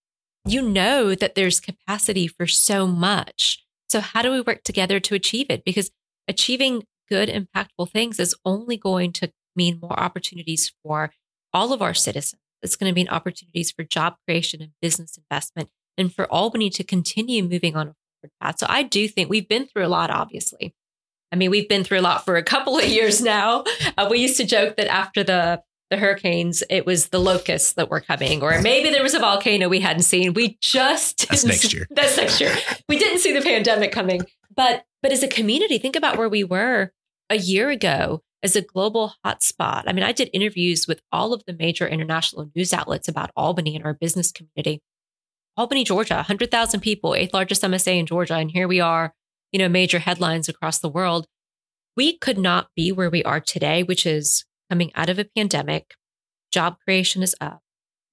you 0.45 0.63
know 0.63 1.15
that 1.15 1.35
there's 1.35 1.61
capacity 1.61 2.27
for 2.27 2.47
so 2.47 2.87
much. 2.87 3.65
So 3.89 4.01
how 4.01 4.23
do 4.23 4.31
we 4.31 4.41
work 4.41 4.65
together 4.65 5.01
to 5.01 5.15
achieve 5.15 5.47
it? 5.51 5.65
Because 5.65 5.91
achieving 6.27 6.85
good 7.09 7.29
impactful 7.29 7.91
things 7.91 8.19
is 8.19 8.35
only 8.45 8.77
going 8.77 9.13
to 9.13 9.33
mean 9.57 9.79
more 9.81 9.99
opportunities 9.99 10.73
for 10.83 11.11
all 11.53 11.73
of 11.73 11.81
our 11.81 11.95
citizens. 11.95 12.43
It's 12.63 12.77
going 12.77 12.93
to 12.93 12.95
mean 12.95 13.09
opportunities 13.09 13.71
for 13.71 13.85
job 13.85 14.17
creation 14.27 14.61
and 14.61 14.73
business 14.83 15.17
investment 15.17 15.71
and 15.97 16.15
for 16.15 16.31
albany 16.33 16.71
to 16.71 16.85
continue 16.85 17.43
moving 17.43 17.77
on 17.77 17.95
so 18.57 18.67
i 18.69 18.83
do 18.83 19.09
think 19.09 19.29
we've 19.29 19.49
been 19.49 19.67
through 19.67 19.85
a 19.85 19.89
lot 19.89 20.11
obviously 20.11 20.75
I 21.31 21.37
mean, 21.37 21.51
we've 21.51 21.69
been 21.69 21.85
through 21.85 22.01
a 22.01 22.03
lot 22.03 22.25
for 22.25 22.37
a 22.37 22.43
couple 22.43 22.79
of 22.79 22.87
years 22.87 23.21
now. 23.21 23.65
Uh, 23.97 24.09
we 24.11 24.19
used 24.19 24.37
to 24.39 24.47
joke 24.47 24.77
that 24.77 24.89
after 24.89 25.23
the 25.23 25.63
the 25.91 25.97
hurricanes, 25.97 26.63
it 26.69 26.85
was 26.85 27.09
the 27.09 27.19
locusts 27.19 27.73
that 27.73 27.89
were 27.89 28.01
coming, 28.01 28.43
or 28.43 28.61
maybe 28.61 28.91
there 28.91 29.03
was 29.03 29.15
a 29.15 29.19
volcano 29.19 29.69
we 29.69 29.81
hadn't 29.81 30.03
seen. 30.03 30.35
We 30.35 30.59
just 30.61 31.29
That's 31.29 31.45
next 31.45 31.73
year. 31.73 31.87
That's 31.91 32.17
next 32.17 32.41
year. 32.41 32.55
We 32.89 32.99
didn't 32.99 33.21
see 33.21 33.33
the 33.33 33.41
pandemic 33.41 33.91
coming, 33.91 34.23
but 34.55 34.85
but 35.03 35.13
as 35.13 35.23
a 35.23 35.29
community, 35.29 35.79
think 35.79 35.97
about 35.97 36.19
where 36.19 36.29
we 36.29 36.45
were 36.45 36.93
a 37.31 37.37
year 37.37 37.71
ago 37.71 38.23
as 38.43 38.55
a 38.55 38.61
global 38.61 39.15
hotspot. 39.25 39.85
I 39.87 39.93
mean, 39.93 40.05
I 40.05 40.13
did 40.13 40.31
interviews 40.33 40.87
with 40.87 41.01
all 41.11 41.33
of 41.33 41.43
the 41.47 41.55
major 41.55 41.89
international 41.89 42.51
news 42.55 42.73
outlets 42.73 43.09
about 43.09 43.31
Albany 43.35 43.75
and 43.75 43.85
our 43.85 43.95
business 43.95 44.31
community. 44.31 44.83
Albany, 45.59 45.85
Georgia, 45.85 46.15
100,000 46.15 46.81
people, 46.81 47.15
eighth 47.15 47.35
largest 47.35 47.63
MSA 47.63 47.99
in 47.99 48.07
Georgia, 48.07 48.37
and 48.37 48.51
here 48.51 48.69
we 48.69 48.81
are 48.81 49.13
you 49.53 49.59
know, 49.59 49.69
major 49.69 49.99
headlines 49.99 50.49
across 50.49 50.79
the 50.79 50.89
world. 50.89 51.27
We 51.97 52.17
could 52.17 52.39
not 52.39 52.69
be 52.77 52.93
where 52.93 53.11
we 53.11 53.25
are 53.25 53.41
today, 53.41 53.83
which 53.83 54.07
is 54.07 54.45
coming 54.71 54.93
out 54.95 55.09
of 55.09 55.19
a 55.19 55.25
pandemic. 55.25 55.95
Job 56.53 56.77
creation 56.85 57.23
is 57.23 57.35
up. 57.41 57.61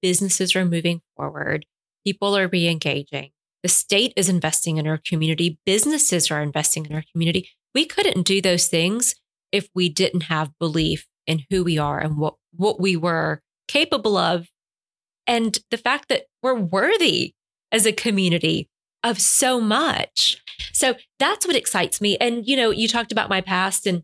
Businesses 0.02 0.56
are 0.56 0.64
moving 0.64 1.02
forward. 1.16 1.66
People 2.04 2.36
are 2.36 2.48
re 2.48 2.68
engaging. 2.68 3.30
The 3.62 3.68
state 3.68 4.12
is 4.16 4.28
investing 4.28 4.76
in 4.76 4.86
our 4.86 5.00
community. 5.04 5.58
Businesses 5.66 6.30
are 6.30 6.42
investing 6.42 6.86
in 6.86 6.94
our 6.94 7.04
community. 7.12 7.48
We 7.74 7.84
couldn't 7.84 8.26
do 8.26 8.40
those 8.40 8.68
things 8.68 9.14
if 9.52 9.68
we 9.74 9.88
didn't 9.88 10.24
have 10.24 10.58
belief 10.58 11.06
in 11.26 11.44
who 11.50 11.64
we 11.64 11.78
are 11.78 11.98
and 11.98 12.18
what, 12.18 12.34
what 12.54 12.80
we 12.80 12.96
were 12.96 13.42
capable 13.68 14.16
of. 14.16 14.48
And 15.26 15.58
the 15.70 15.78
fact 15.78 16.08
that 16.08 16.24
we're 16.42 16.54
worthy 16.54 17.34
as 17.72 17.86
a 17.86 17.92
community 17.92 18.68
of 19.02 19.20
so 19.20 19.60
much. 19.60 20.42
So 20.72 20.94
that's 21.18 21.46
what 21.46 21.56
excites 21.56 22.00
me. 22.00 22.16
And, 22.18 22.46
you 22.46 22.56
know, 22.56 22.70
you 22.70 22.88
talked 22.88 23.12
about 23.12 23.28
my 23.28 23.40
past 23.40 23.86
and 23.86 24.02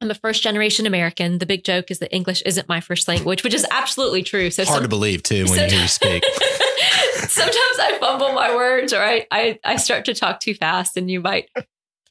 I'm 0.00 0.10
a 0.10 0.14
first 0.14 0.42
generation 0.42 0.86
American. 0.86 1.38
The 1.38 1.46
big 1.46 1.64
joke 1.64 1.90
is 1.90 2.00
that 2.00 2.14
English 2.14 2.42
isn't 2.42 2.68
my 2.68 2.80
first 2.80 3.08
language, 3.08 3.42
which 3.44 3.54
is 3.54 3.66
absolutely 3.70 4.22
true. 4.22 4.50
So 4.50 4.64
Hard 4.64 4.74
some- 4.76 4.82
to 4.82 4.88
believe 4.88 5.22
too 5.22 5.46
when 5.46 5.58
you 5.58 5.66
hear 5.66 5.82
you 5.82 5.88
speak. 5.88 6.24
Sometimes 7.14 7.78
I 7.78 7.96
fumble 7.98 8.32
my 8.32 8.54
words 8.54 8.92
or 8.92 9.00
I, 9.02 9.26
I, 9.30 9.58
I 9.64 9.76
start 9.76 10.04
to 10.06 10.14
talk 10.14 10.40
too 10.40 10.54
fast 10.54 10.96
and 10.96 11.10
you 11.10 11.20
might, 11.20 11.48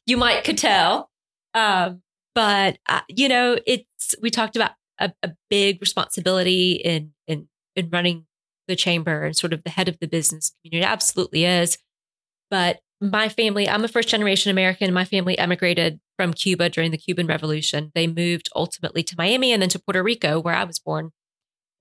you 0.04 0.16
might 0.16 0.44
could 0.44 0.58
tell. 0.58 1.10
Um, 1.54 2.02
but 2.34 2.78
uh, 2.88 3.00
you 3.08 3.28
know, 3.28 3.58
it's, 3.66 4.14
we 4.20 4.30
talked 4.30 4.56
about 4.56 4.72
a, 4.98 5.12
a 5.22 5.32
big 5.48 5.80
responsibility 5.80 6.72
in, 6.72 7.12
in, 7.26 7.48
in 7.76 7.88
running 7.90 8.26
the 8.68 8.76
chamber 8.76 9.24
and 9.24 9.36
sort 9.36 9.52
of 9.52 9.62
the 9.64 9.70
head 9.70 9.88
of 9.88 9.98
the 10.00 10.08
business 10.08 10.52
community. 10.62 10.84
It 10.84 10.90
absolutely 10.90 11.44
is. 11.44 11.78
But 12.50 12.80
my 13.00 13.28
family, 13.28 13.68
I'm 13.68 13.84
a 13.84 13.88
first 13.88 14.08
generation 14.08 14.50
American. 14.50 14.92
My 14.92 15.04
family 15.04 15.38
emigrated 15.38 16.00
from 16.16 16.32
Cuba 16.32 16.70
during 16.70 16.90
the 16.90 16.98
Cuban 16.98 17.26
Revolution. 17.26 17.92
They 17.94 18.06
moved 18.06 18.48
ultimately 18.56 19.02
to 19.02 19.14
Miami 19.18 19.52
and 19.52 19.60
then 19.60 19.68
to 19.70 19.78
Puerto 19.78 20.02
Rico, 20.02 20.40
where 20.40 20.54
I 20.54 20.64
was 20.64 20.78
born. 20.78 21.10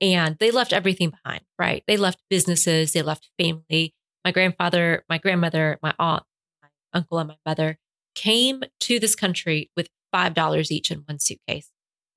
And 0.02 0.38
they 0.40 0.52
left 0.52 0.74
everything 0.74 1.12
behind, 1.12 1.44
right? 1.58 1.84
They 1.88 1.96
left 1.96 2.22
businesses, 2.30 2.92
they 2.92 3.02
left 3.02 3.30
family. 3.40 3.94
My 4.26 4.32
grandfather, 4.32 5.06
my 5.08 5.18
grandmother, 5.18 5.80
my 5.82 5.94
aunt, 5.98 6.24
my 6.62 6.70
uncle, 6.94 7.20
and 7.20 7.30
my 7.30 7.38
mother 7.46 7.78
came 8.14 8.64
to 8.82 9.00
this 9.00 9.16
country 9.16 9.72
with 9.78 9.88
$5 10.14 10.72
each 10.72 10.92
in 10.92 11.00
one 11.00 11.20
suitcase. 11.20 11.70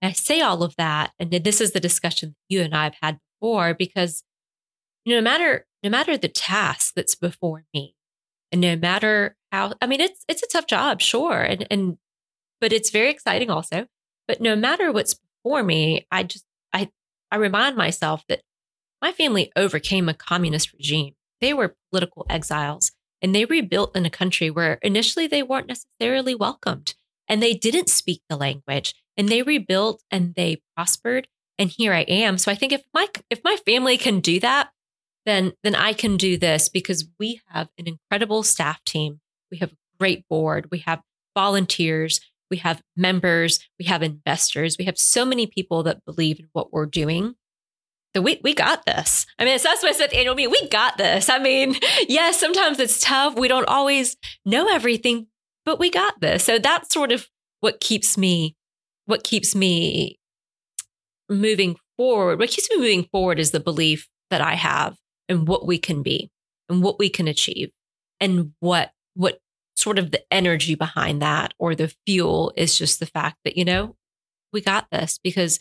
And 0.03 0.09
I 0.09 0.13
say 0.13 0.41
all 0.41 0.63
of 0.63 0.75
that, 0.77 1.13
and 1.19 1.31
this 1.31 1.61
is 1.61 1.73
the 1.73 1.81
discussion 1.81 2.31
that 2.31 2.55
you 2.55 2.63
and 2.63 2.75
I 2.75 2.85
have 2.85 2.97
had 3.01 3.19
before, 3.41 3.75
because 3.75 4.25
no 5.07 5.21
matter 5.21 5.67
no 5.83 5.91
matter 5.91 6.17
the 6.17 6.29
task 6.29 6.95
that's 6.95 7.15
before 7.15 7.65
me, 7.73 7.95
and 8.53 8.61
no 8.61 8.77
matter 8.77 9.37
how 9.53 9.73
i 9.81 9.87
mean 9.87 10.01
it's 10.01 10.25
it's 10.29 10.43
a 10.43 10.47
tough 10.47 10.67
job 10.67 11.01
sure 11.01 11.41
and 11.41 11.67
and 11.71 11.99
but 12.61 12.73
it's 12.73 12.91
very 12.91 13.11
exciting 13.11 13.51
also. 13.51 13.87
But 14.27 14.41
no 14.41 14.57
matter 14.57 14.93
what's 14.93 15.15
before 15.15 15.63
me 15.63 16.07
i 16.11 16.23
just 16.23 16.45
i 16.73 16.91
i 17.31 17.37
remind 17.37 17.77
myself 17.77 18.25
that 18.29 18.43
my 19.01 19.13
family 19.13 19.53
overcame 19.55 20.09
a 20.09 20.15
communist 20.15 20.73
regime. 20.73 21.15
They 21.41 21.55
were 21.55 21.77
political 21.91 22.27
exiles 22.29 22.91
and 23.23 23.33
they 23.35 23.45
rebuilt 23.45 23.97
in 23.97 24.05
a 24.05 24.11
country 24.11 24.51
where 24.51 24.75
initially 24.83 25.29
they 25.29 25.43
weren't 25.43 25.69
necessarily 25.69 26.35
welcomed 26.35 26.95
and 27.29 27.41
they 27.41 27.55
didn't 27.55 27.89
speak 27.89 28.23
the 28.29 28.37
language 28.37 28.95
and 29.17 29.29
they 29.29 29.43
rebuilt 29.43 30.03
and 30.11 30.35
they 30.35 30.63
prospered 30.77 31.29
and 31.59 31.71
here 31.71 31.93
i 31.93 32.01
am. 32.01 32.39
So 32.39 32.51
i 32.51 32.55
think 32.55 32.73
if 32.73 32.83
my 32.93 33.07
if 33.31 33.41
my 33.45 33.57
family 33.65 33.97
can 33.97 34.21
do 34.21 34.41
that 34.41 34.71
then 35.29 35.53
then 35.63 35.75
I 35.75 35.93
can 35.93 36.17
do 36.17 36.37
this 36.37 36.69
because 36.69 37.09
we 37.19 37.41
have 37.49 37.69
an 37.79 37.87
incredible 37.87 38.43
staff 38.43 38.83
team. 38.85 39.21
We 39.51 39.59
have 39.59 39.73
a 39.73 39.77
great 39.99 40.27
board. 40.29 40.69
We 40.71 40.79
have 40.81 41.01
volunteers. 41.35 42.21
We 42.51 42.59
have 42.59 42.83
members. 42.97 43.61
We 43.79 43.85
have 43.87 44.03
investors. 44.03 44.77
We 44.79 44.87
have 44.87 44.99
so 44.99 45.25
many 45.25 45.47
people 45.47 45.83
that 45.85 46.05
believe 46.05 46.39
in 46.39 46.47
what 46.53 46.73
we're 46.73 46.87
doing. 46.87 47.35
So 48.17 48.23
we 48.23 48.41
we 48.43 48.55
got 48.55 48.87
this. 48.87 49.27
I 49.39 49.45
mean, 49.45 49.59
that's 49.63 49.83
what 49.83 49.91
I 49.91 49.93
said 49.93 50.13
annual 50.13 50.35
meeting. 50.35 50.55
We 50.61 50.69
got 50.69 50.97
this. 50.97 51.29
I 51.29 51.39
mean, 51.39 51.77
yes, 52.09 52.41
sometimes 52.41 52.79
it's 52.79 53.01
tough. 53.01 53.37
We 53.37 53.49
don't 53.49 53.69
always 53.69 54.17
know 54.45 54.67
everything, 54.69 55.27
but 55.65 55.79
we 55.79 55.91
got 55.91 56.21
this. 56.21 56.45
So 56.45 56.59
that's 56.59 56.93
sort 56.93 57.13
of 57.13 57.29
what 57.61 57.81
keeps 57.81 58.17
me 58.17 58.57
what 59.07 59.25
keeps 59.25 59.55
me 59.55 60.19
moving 61.31 61.77
forward. 61.97 62.39
What 62.39 62.51
keeps 62.51 62.69
me 62.71 62.77
moving 62.77 63.09
forward 63.11 63.39
is 63.39 63.53
the 63.53 63.61
belief 63.61 64.09
that 64.31 64.43
I 64.43 64.55
have 64.55 64.97
and 65.29 65.47
what 65.47 65.67
we 65.67 65.79
can 65.79 66.03
be 66.03 66.31
and 66.69 66.83
what 66.83 66.99
we 66.99 67.09
can 67.09 67.29
achieve 67.29 67.71
and 68.21 68.53
what 68.61 68.93
what 69.15 69.41
sort 69.77 69.99
of 69.99 70.11
the 70.11 70.23
energy 70.33 70.75
behind 70.75 71.23
that 71.23 71.55
or 71.59 71.75
the 71.75 71.93
fuel 72.05 72.53
is 72.57 72.77
just 72.77 72.99
the 72.99 73.07
fact 73.07 73.37
that 73.45 73.57
you 73.57 73.65
know 73.65 73.97
we 74.53 74.61
got 74.61 74.91
this 74.91 75.19
because 75.23 75.61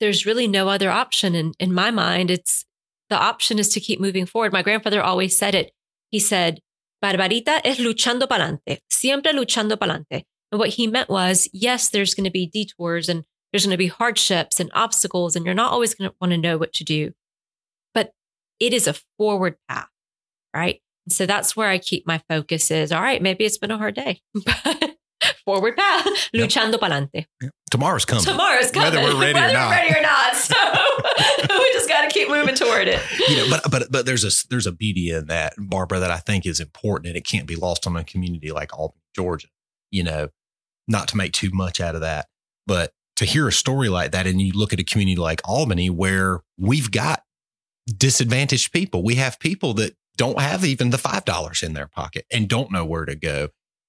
there's 0.00 0.26
really 0.26 0.46
no 0.46 0.68
other 0.68 0.90
option. 0.90 1.34
In 1.34 1.52
in 1.58 1.72
my 1.72 1.90
mind 1.90 2.30
it's 2.30 2.64
the 3.10 3.18
option 3.18 3.58
is 3.58 3.68
to 3.70 3.80
keep 3.80 4.00
moving 4.00 4.26
forward. 4.26 4.52
My 4.52 4.62
grandfather 4.62 5.02
always 5.02 5.36
said 5.36 5.54
it. 5.54 5.72
He 6.10 6.18
said 6.18 6.60
barbarita 7.02 7.60
es 7.64 7.78
luchando 7.78 8.26
pa'lante 8.26 8.78
siempre 8.90 9.32
luchando 9.32 9.76
pa'lante. 9.76 10.22
And 10.52 10.58
what 10.58 10.70
he 10.70 10.86
meant 10.86 11.08
was 11.08 11.48
yes 11.52 11.88
there's 11.88 12.14
going 12.14 12.24
to 12.24 12.30
be 12.30 12.46
detours 12.46 13.08
and 13.08 13.24
there's 13.52 13.64
going 13.64 13.72
to 13.72 13.78
be 13.78 13.88
hardships 13.88 14.60
and 14.60 14.70
obstacles 14.74 15.36
and 15.36 15.44
you're 15.44 15.54
not 15.54 15.72
always 15.72 15.94
going 15.94 16.10
to 16.10 16.16
want 16.20 16.32
to 16.32 16.38
know 16.38 16.58
what 16.58 16.72
to 16.74 16.84
do 16.84 17.12
it 18.60 18.72
is 18.72 18.86
a 18.86 18.94
forward 19.18 19.56
path, 19.68 19.88
right? 20.54 20.80
So 21.08 21.26
that's 21.26 21.54
where 21.54 21.68
I 21.68 21.78
keep 21.78 22.06
my 22.06 22.22
focus 22.28 22.70
is, 22.70 22.90
all 22.92 23.02
right, 23.02 23.20
maybe 23.20 23.44
it's 23.44 23.58
been 23.58 23.70
a 23.70 23.78
hard 23.78 23.94
day, 23.94 24.20
but 24.46 24.96
forward 25.44 25.76
path, 25.76 26.06
luchando 26.34 26.74
pa'lante. 26.74 27.26
Yep. 27.42 27.52
Tomorrow's 27.70 28.04
coming. 28.04 28.24
Tomorrow's 28.24 28.70
coming. 28.70 28.92
Whether 28.94 29.02
we're 29.02 29.20
ready 29.20 29.34
Whether 29.34 29.50
or 29.50 29.52
not. 29.52 29.68
we're 29.68 29.76
ready 29.76 29.98
or 29.98 30.02
not. 30.02 30.34
So 30.44 30.54
we 31.58 31.72
just 31.72 31.88
got 31.88 32.02
to 32.02 32.10
keep 32.10 32.28
moving 32.28 32.54
toward 32.54 32.86
it. 32.88 33.00
you 33.28 33.36
know, 33.36 33.46
but 33.50 33.70
but 33.70 33.90
but 33.90 34.06
there's 34.06 34.24
a 34.24 34.46
there's 34.48 34.66
a 34.66 34.72
beauty 34.72 35.10
in 35.10 35.26
that, 35.26 35.54
Barbara, 35.58 36.00
that 36.00 36.10
I 36.10 36.18
think 36.18 36.44
is 36.46 36.60
important, 36.60 37.06
and 37.08 37.16
it 37.16 37.24
can't 37.24 37.46
be 37.46 37.56
lost 37.56 37.86
on 37.86 37.96
a 37.96 38.04
community 38.04 38.50
like 38.52 38.76
Albany, 38.76 39.00
Georgia. 39.14 39.48
You 39.90 40.02
know, 40.04 40.28
not 40.88 41.08
to 41.08 41.16
make 41.16 41.32
too 41.32 41.50
much 41.52 41.80
out 41.80 41.94
of 41.94 42.00
that, 42.02 42.26
but 42.66 42.92
to 43.16 43.24
hear 43.24 43.48
a 43.48 43.52
story 43.52 43.88
like 43.88 44.12
that, 44.12 44.26
and 44.26 44.40
you 44.40 44.52
look 44.52 44.72
at 44.72 44.80
a 44.80 44.84
community 44.84 45.16
like 45.16 45.40
Albany, 45.44 45.88
where 45.88 46.40
we've 46.58 46.90
got 46.90 47.22
disadvantaged 47.86 48.72
people, 48.72 49.02
we 49.02 49.16
have 49.16 49.38
people 49.38 49.74
that 49.74 49.94
don't 50.16 50.40
have 50.40 50.64
even 50.64 50.90
the 50.90 50.98
five 50.98 51.24
dollars 51.24 51.62
in 51.62 51.74
their 51.74 51.88
pocket 51.88 52.26
and 52.32 52.48
don't 52.48 52.70
know 52.70 52.84
where 52.84 53.04
to 53.04 53.16
go, 53.16 53.48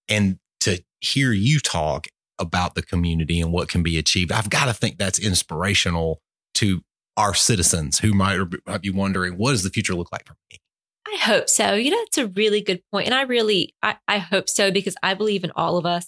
and 0.09 0.39
to 0.61 0.83
hear 1.01 1.31
you 1.31 1.59
talk 1.59 2.07
about 2.39 2.75
the 2.75 2.81
community 2.81 3.39
and 3.39 3.51
what 3.51 3.69
can 3.69 3.83
be 3.83 3.97
achieved, 3.97 4.31
I've 4.31 4.49
got 4.49 4.65
to 4.65 4.73
think 4.73 4.97
that's 4.97 5.19
inspirational 5.19 6.21
to 6.55 6.81
our 7.17 7.33
citizens 7.33 7.99
who 7.99 8.13
might 8.13 8.39
be 8.81 8.89
wondering, 8.89 9.37
what 9.37 9.51
does 9.51 9.63
the 9.63 9.69
future 9.69 9.93
look 9.95 10.11
like 10.11 10.25
for 10.25 10.35
me? 10.51 10.59
I 11.07 11.17
hope 11.17 11.49
so. 11.49 11.75
You 11.75 11.91
know, 11.91 12.01
it's 12.01 12.17
a 12.17 12.27
really 12.27 12.61
good 12.61 12.81
point. 12.91 13.05
And 13.05 13.15
I 13.15 13.21
really, 13.21 13.73
I, 13.81 13.95
I 14.07 14.17
hope 14.17 14.49
so 14.49 14.71
because 14.71 14.95
I 15.01 15.13
believe 15.13 15.43
in 15.43 15.51
all 15.55 15.77
of 15.77 15.85
us 15.85 16.07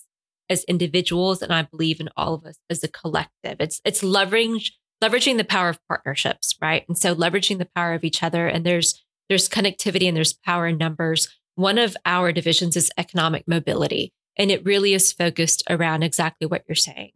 as 0.50 0.64
individuals 0.66 1.42
and 1.42 1.54
I 1.54 1.62
believe 1.62 2.00
in 2.00 2.10
all 2.18 2.34
of 2.34 2.46
us 2.46 2.58
as 2.70 2.84
a 2.84 2.88
collective. 2.88 3.58
It's, 3.60 3.80
it's 3.86 4.02
leveraging, 4.02 4.70
leveraging 5.04 5.38
the 5.38 5.44
power 5.44 5.70
of 5.70 5.80
partnerships, 5.88 6.56
right? 6.62 6.84
And 6.88 6.98
so 6.98 7.16
leveraging 7.16 7.60
the 7.60 7.70
power 7.76 7.94
of 7.94 8.04
each 8.04 8.24
other 8.24 8.48
and 8.48 8.66
there's, 8.66 9.04
there's 9.30 9.50
connectivity 9.50 10.08
and 10.08 10.16
there's 10.16 10.34
power 10.34 10.68
in 10.68 10.78
numbers. 10.78 11.28
One 11.56 11.78
of 11.78 11.96
our 12.06 12.32
divisions 12.32 12.76
is 12.76 12.92
economic 12.98 13.48
mobility 13.48 14.14
and 14.38 14.52
it 14.52 14.66
really 14.66 14.94
is 14.94 15.12
focused 15.12 15.64
around 15.70 16.04
exactly 16.04 16.48
what 16.48 16.64
you're 16.68 16.76
saying. 16.76 17.12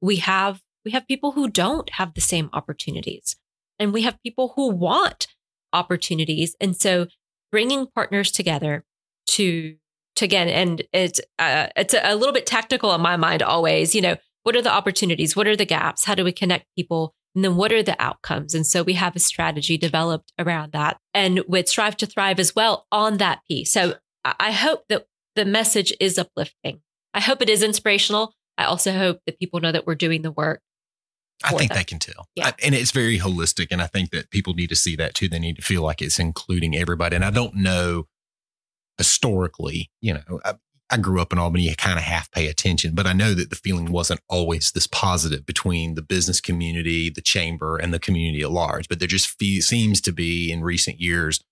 We 0.00 0.16
have, 0.16 0.60
we 0.84 0.92
have 0.92 1.06
people 1.06 1.32
who 1.32 1.48
don't 1.48 1.90
have 1.90 2.14
the 2.14 2.20
same 2.20 2.50
opportunities 2.52 3.36
and 3.78 3.92
we 3.92 4.02
have 4.02 4.22
people 4.22 4.52
who 4.56 4.70
want 4.70 5.28
opportunities. 5.72 6.56
And 6.60 6.76
so 6.76 7.06
bringing 7.50 7.86
partners 7.86 8.30
together 8.30 8.84
to, 9.28 9.76
to 10.16 10.24
again, 10.24 10.48
and 10.48 10.82
it's, 10.92 11.20
uh, 11.38 11.68
it's 11.76 11.92
a, 11.92 12.00
a 12.02 12.16
little 12.16 12.32
bit 12.32 12.46
tactical 12.46 12.94
in 12.94 13.00
my 13.00 13.16
mind 13.16 13.42
always, 13.42 13.94
you 13.94 14.00
know, 14.00 14.16
what 14.42 14.54
are 14.54 14.62
the 14.62 14.72
opportunities? 14.72 15.34
What 15.34 15.48
are 15.48 15.56
the 15.56 15.64
gaps? 15.64 16.04
How 16.04 16.14
do 16.14 16.22
we 16.22 16.30
connect 16.30 16.66
people? 16.76 17.15
And 17.36 17.44
then 17.44 17.56
what 17.56 17.70
are 17.70 17.82
the 17.82 18.00
outcomes? 18.02 18.54
And 18.54 18.66
so 18.66 18.82
we 18.82 18.94
have 18.94 19.14
a 19.14 19.20
strategy 19.20 19.76
developed 19.76 20.32
around 20.38 20.72
that 20.72 20.96
and 21.12 21.40
with 21.46 21.68
Strive 21.68 21.96
to 21.98 22.06
Thrive 22.06 22.40
as 22.40 22.56
well 22.56 22.86
on 22.90 23.18
that 23.18 23.40
piece. 23.46 23.72
So 23.72 23.96
I 24.24 24.52
hope 24.52 24.84
that 24.88 25.06
the 25.36 25.44
message 25.44 25.92
is 26.00 26.18
uplifting. 26.18 26.80
I 27.12 27.20
hope 27.20 27.42
it 27.42 27.50
is 27.50 27.62
inspirational. 27.62 28.32
I 28.56 28.64
also 28.64 28.90
hope 28.90 29.20
that 29.26 29.38
people 29.38 29.60
know 29.60 29.70
that 29.70 29.86
we're 29.86 29.94
doing 29.94 30.22
the 30.22 30.32
work. 30.32 30.62
I 31.44 31.50
think 31.50 31.68
them. 31.68 31.76
they 31.76 31.84
can 31.84 31.98
tell. 31.98 32.26
Yeah. 32.34 32.46
I- 32.46 32.54
and 32.64 32.74
it's 32.74 32.90
very 32.90 33.18
holistic. 33.18 33.68
And 33.70 33.82
I 33.82 33.86
think 33.86 34.10
that 34.12 34.30
people 34.30 34.54
need 34.54 34.70
to 34.70 34.76
see 34.76 34.96
that 34.96 35.14
too. 35.14 35.28
They 35.28 35.38
need 35.38 35.56
to 35.56 35.62
feel 35.62 35.82
like 35.82 36.00
it's 36.00 36.18
including 36.18 36.74
everybody. 36.74 37.16
And 37.16 37.24
I 37.24 37.30
don't 37.30 37.54
know 37.54 38.06
historically, 38.96 39.90
you 40.00 40.14
know, 40.14 40.40
I, 40.90 40.94
I 40.94 40.98
grew 40.98 41.20
up 41.20 41.32
in 41.32 41.38
Albany, 41.38 41.64
you 41.64 41.76
kind 41.76 41.98
of 41.98 42.04
half 42.04 42.30
pay 42.30 42.46
attention, 42.48 42.94
but 42.94 43.06
I 43.06 43.12
know 43.12 43.34
that 43.34 43.50
the 43.50 43.56
feeling 43.56 43.90
wasn't 43.92 44.20
always 44.28 44.72
this 44.72 44.86
positive 44.86 45.44
between 45.46 45.94
the 45.94 46.02
business 46.02 46.40
community, 46.40 47.10
the 47.10 47.20
chamber, 47.20 47.76
and 47.76 47.92
the 47.94 47.98
community 47.98 48.42
at 48.42 48.50
large. 48.50 48.88
But 48.88 48.98
there 48.98 49.08
just 49.08 49.28
fe- 49.38 49.60
seems 49.60 50.00
to 50.02 50.12
be 50.12 50.50
in 50.52 50.62
recent 50.62 51.00
years 51.00 51.42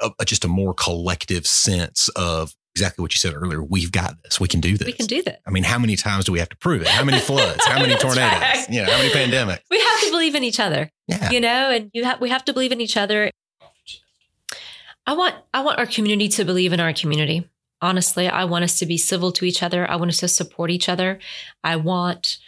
a, 0.00 0.10
a- 0.20 0.24
just 0.24 0.44
a 0.44 0.48
more 0.48 0.74
collective 0.74 1.46
sense 1.46 2.08
of 2.16 2.54
exactly 2.74 3.02
what 3.02 3.14
you 3.14 3.18
said 3.18 3.32
earlier. 3.34 3.62
We've 3.62 3.90
got 3.92 4.22
this. 4.22 4.38
We 4.38 4.48
can 4.48 4.60
do 4.60 4.76
this. 4.76 4.84
We 4.86 4.92
can 4.92 5.06
do 5.06 5.22
this. 5.22 5.38
I 5.46 5.50
mean, 5.50 5.62
how 5.64 5.78
many 5.78 5.96
times 5.96 6.26
do 6.26 6.32
we 6.32 6.38
have 6.40 6.50
to 6.50 6.56
prove 6.58 6.82
it? 6.82 6.88
How 6.88 7.04
many 7.04 7.18
floods? 7.18 7.64
How 7.64 7.78
many 7.80 7.94
tornadoes? 7.98 8.40
right. 8.40 8.66
You 8.68 8.82
know, 8.82 8.90
how 8.92 8.98
many 8.98 9.08
pandemics? 9.10 9.60
We 9.70 9.80
have 9.80 10.00
to 10.02 10.10
believe 10.10 10.34
in 10.34 10.44
each 10.44 10.60
other. 10.60 10.90
Yeah. 11.08 11.30
you 11.30 11.40
know 11.40 11.70
and 11.70 11.88
you 11.94 12.02
have 12.04 12.20
we 12.20 12.30
have 12.30 12.44
to 12.46 12.52
believe 12.52 12.72
in 12.72 12.80
each 12.80 12.96
other 12.96 13.30
i 15.06 15.12
want 15.14 15.36
i 15.54 15.60
want 15.62 15.78
our 15.78 15.86
community 15.86 16.26
to 16.30 16.44
believe 16.44 16.72
in 16.72 16.80
our 16.80 16.92
community 16.92 17.48
honestly 17.82 18.28
i 18.28 18.44
want 18.44 18.64
us 18.64 18.78
to 18.78 18.86
be 18.86 18.96
civil 18.96 19.32
to 19.32 19.44
each 19.44 19.62
other. 19.62 19.88
I 19.90 19.96
want 19.96 20.10
us 20.10 20.18
to 20.18 20.28
support 20.28 20.70
each 20.70 20.88
other. 20.88 21.18
I 21.62 21.76
want 21.76 22.38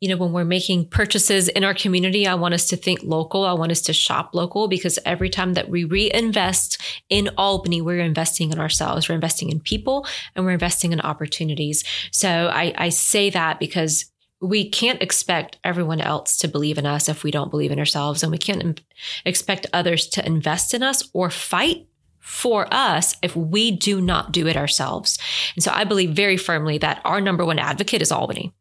you 0.00 0.08
know 0.08 0.16
when 0.16 0.32
we're 0.32 0.44
making 0.44 0.88
purchases 0.88 1.48
in 1.48 1.64
our 1.64 1.74
community 1.74 2.24
i 2.24 2.34
want 2.34 2.54
us 2.54 2.68
to 2.68 2.76
think 2.76 3.00
local. 3.02 3.44
I 3.44 3.52
want 3.54 3.72
us 3.72 3.82
to 3.82 3.92
shop 3.92 4.34
local 4.34 4.68
because 4.68 4.98
every 5.04 5.30
time 5.30 5.54
that 5.54 5.68
we 5.68 5.84
reinvest 5.84 6.80
in 7.08 7.30
albany 7.36 7.80
we're 7.80 8.00
investing 8.00 8.52
in 8.52 8.58
ourselves. 8.58 9.08
We're 9.08 9.16
investing 9.16 9.50
in 9.50 9.60
people 9.60 10.06
and 10.34 10.44
we're 10.44 10.52
investing 10.52 10.92
in 10.92 11.00
opportunities. 11.00 11.84
So 12.12 12.50
i, 12.52 12.72
I 12.76 12.88
say 12.90 13.30
that 13.30 13.58
because 13.58 14.06
we 14.40 14.68
can't 14.68 15.02
expect 15.02 15.58
everyone 15.64 16.00
else 16.00 16.36
to 16.38 16.48
believe 16.48 16.78
in 16.78 16.86
us 16.86 17.08
if 17.08 17.24
we 17.24 17.30
don't 17.30 17.50
believe 17.50 17.72
in 17.72 17.78
ourselves. 17.78 18.22
And 18.22 18.30
we 18.30 18.38
can't 18.38 18.80
expect 19.24 19.66
others 19.72 20.06
to 20.08 20.24
invest 20.24 20.74
in 20.74 20.82
us 20.82 21.08
or 21.12 21.30
fight 21.30 21.86
for 22.28 22.68
us 22.70 23.16
if 23.22 23.34
we 23.34 23.70
do 23.70 24.02
not 24.02 24.32
do 24.32 24.46
it 24.46 24.56
ourselves. 24.56 25.18
And 25.54 25.64
so 25.64 25.72
I 25.72 25.84
believe 25.84 26.10
very 26.10 26.36
firmly 26.36 26.76
that 26.78 27.00
our 27.06 27.22
number 27.22 27.42
one 27.42 27.58
advocate 27.58 28.02
is 28.02 28.12
Albany. 28.12 28.52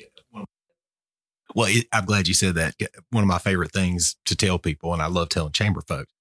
Well, 1.55 1.69
I'm 1.93 2.05
glad 2.05 2.29
you 2.29 2.35
said 2.35 2.55
that. 2.57 2.75
One 3.11 3.25
of 3.25 3.29
my 3.29 3.39
favorite 3.39 3.73
things 3.73 4.17
to 4.27 4.37
tell 4.37 4.59
people, 4.59 4.93
and 4.93 5.03
I 5.03 5.07
love 5.07 5.31
telling 5.31 5.53
chamber 5.53 5.81
folks. 5.81 6.13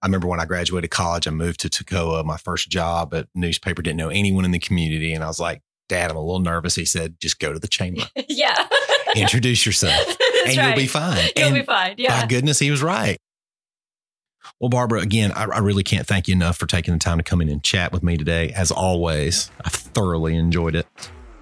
I 0.00 0.06
remember 0.06 0.28
when 0.28 0.40
I 0.40 0.44
graduated 0.44 0.90
college, 0.90 1.26
I 1.26 1.30
moved 1.30 1.60
to 1.60 1.68
Toccoa. 1.68 2.24
My 2.24 2.36
first 2.36 2.68
job 2.68 3.12
at 3.14 3.26
newspaper 3.34 3.82
didn't 3.82 3.96
know 3.96 4.10
anyone 4.10 4.44
in 4.44 4.52
the 4.52 4.58
community, 4.58 5.12
and 5.12 5.24
I 5.24 5.26
was 5.26 5.40
like, 5.40 5.62
"Dad, 5.88 6.10
I'm 6.10 6.16
a 6.16 6.20
little 6.20 6.40
nervous." 6.40 6.76
He 6.76 6.84
said, 6.84 7.18
"Just 7.20 7.40
go 7.40 7.52
to 7.52 7.58
the 7.58 7.68
chamber, 7.68 8.02
yeah. 8.28 8.68
introduce 9.16 9.66
yourself, 9.66 10.06
and 10.46 10.56
right. 10.56 10.66
you'll 10.68 10.76
be 10.76 10.86
fine." 10.86 11.28
You'll 11.36 11.46
and 11.46 11.54
be 11.54 11.62
fine. 11.62 11.94
Yeah. 11.98 12.20
by 12.20 12.26
goodness, 12.28 12.58
he 12.58 12.70
was 12.70 12.82
right. 12.82 13.18
Well, 14.60 14.70
Barbara, 14.70 15.00
again, 15.00 15.32
I, 15.32 15.44
I 15.44 15.58
really 15.58 15.82
can't 15.82 16.06
thank 16.06 16.28
you 16.28 16.32
enough 16.32 16.56
for 16.56 16.66
taking 16.66 16.94
the 16.94 17.00
time 17.00 17.18
to 17.18 17.24
come 17.24 17.40
in 17.40 17.48
and 17.48 17.62
chat 17.62 17.92
with 17.92 18.02
me 18.02 18.16
today. 18.16 18.50
As 18.50 18.70
always, 18.70 19.50
I 19.64 19.68
thoroughly 19.68 20.36
enjoyed 20.36 20.74
it. 20.74 20.86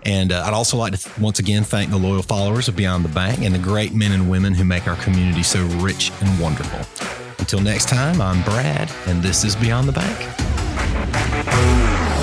And 0.03 0.33
uh, 0.33 0.45
I'd 0.47 0.55
also 0.55 0.77
like 0.77 0.93
to 0.93 0.99
th- 0.99 1.19
once 1.19 1.39
again 1.39 1.65
thank 1.65 1.91
the 1.91 1.97
loyal 1.97 2.23
followers 2.23 2.69
of 2.69 2.77
Beyond 2.77 3.05
the 3.05 3.09
Bank 3.09 3.41
and 3.41 3.55
the 3.55 3.59
great 3.59 3.93
men 3.93 4.13
and 4.13 4.31
women 4.31 4.55
who 4.55 4.65
make 4.65 4.87
our 4.87 4.97
community 4.97 5.43
so 5.43 5.65
rich 5.79 6.13
and 6.21 6.39
wonderful. 6.39 7.26
Until 7.39 7.61
next 7.61 7.89
time, 7.89 8.21
I'm 8.21 8.43
Brad, 8.43 8.91
and 9.07 9.23
this 9.23 9.45
is 9.45 9.57
Beyond 9.57 9.89
the 9.89 9.93
Bank. 9.93 12.16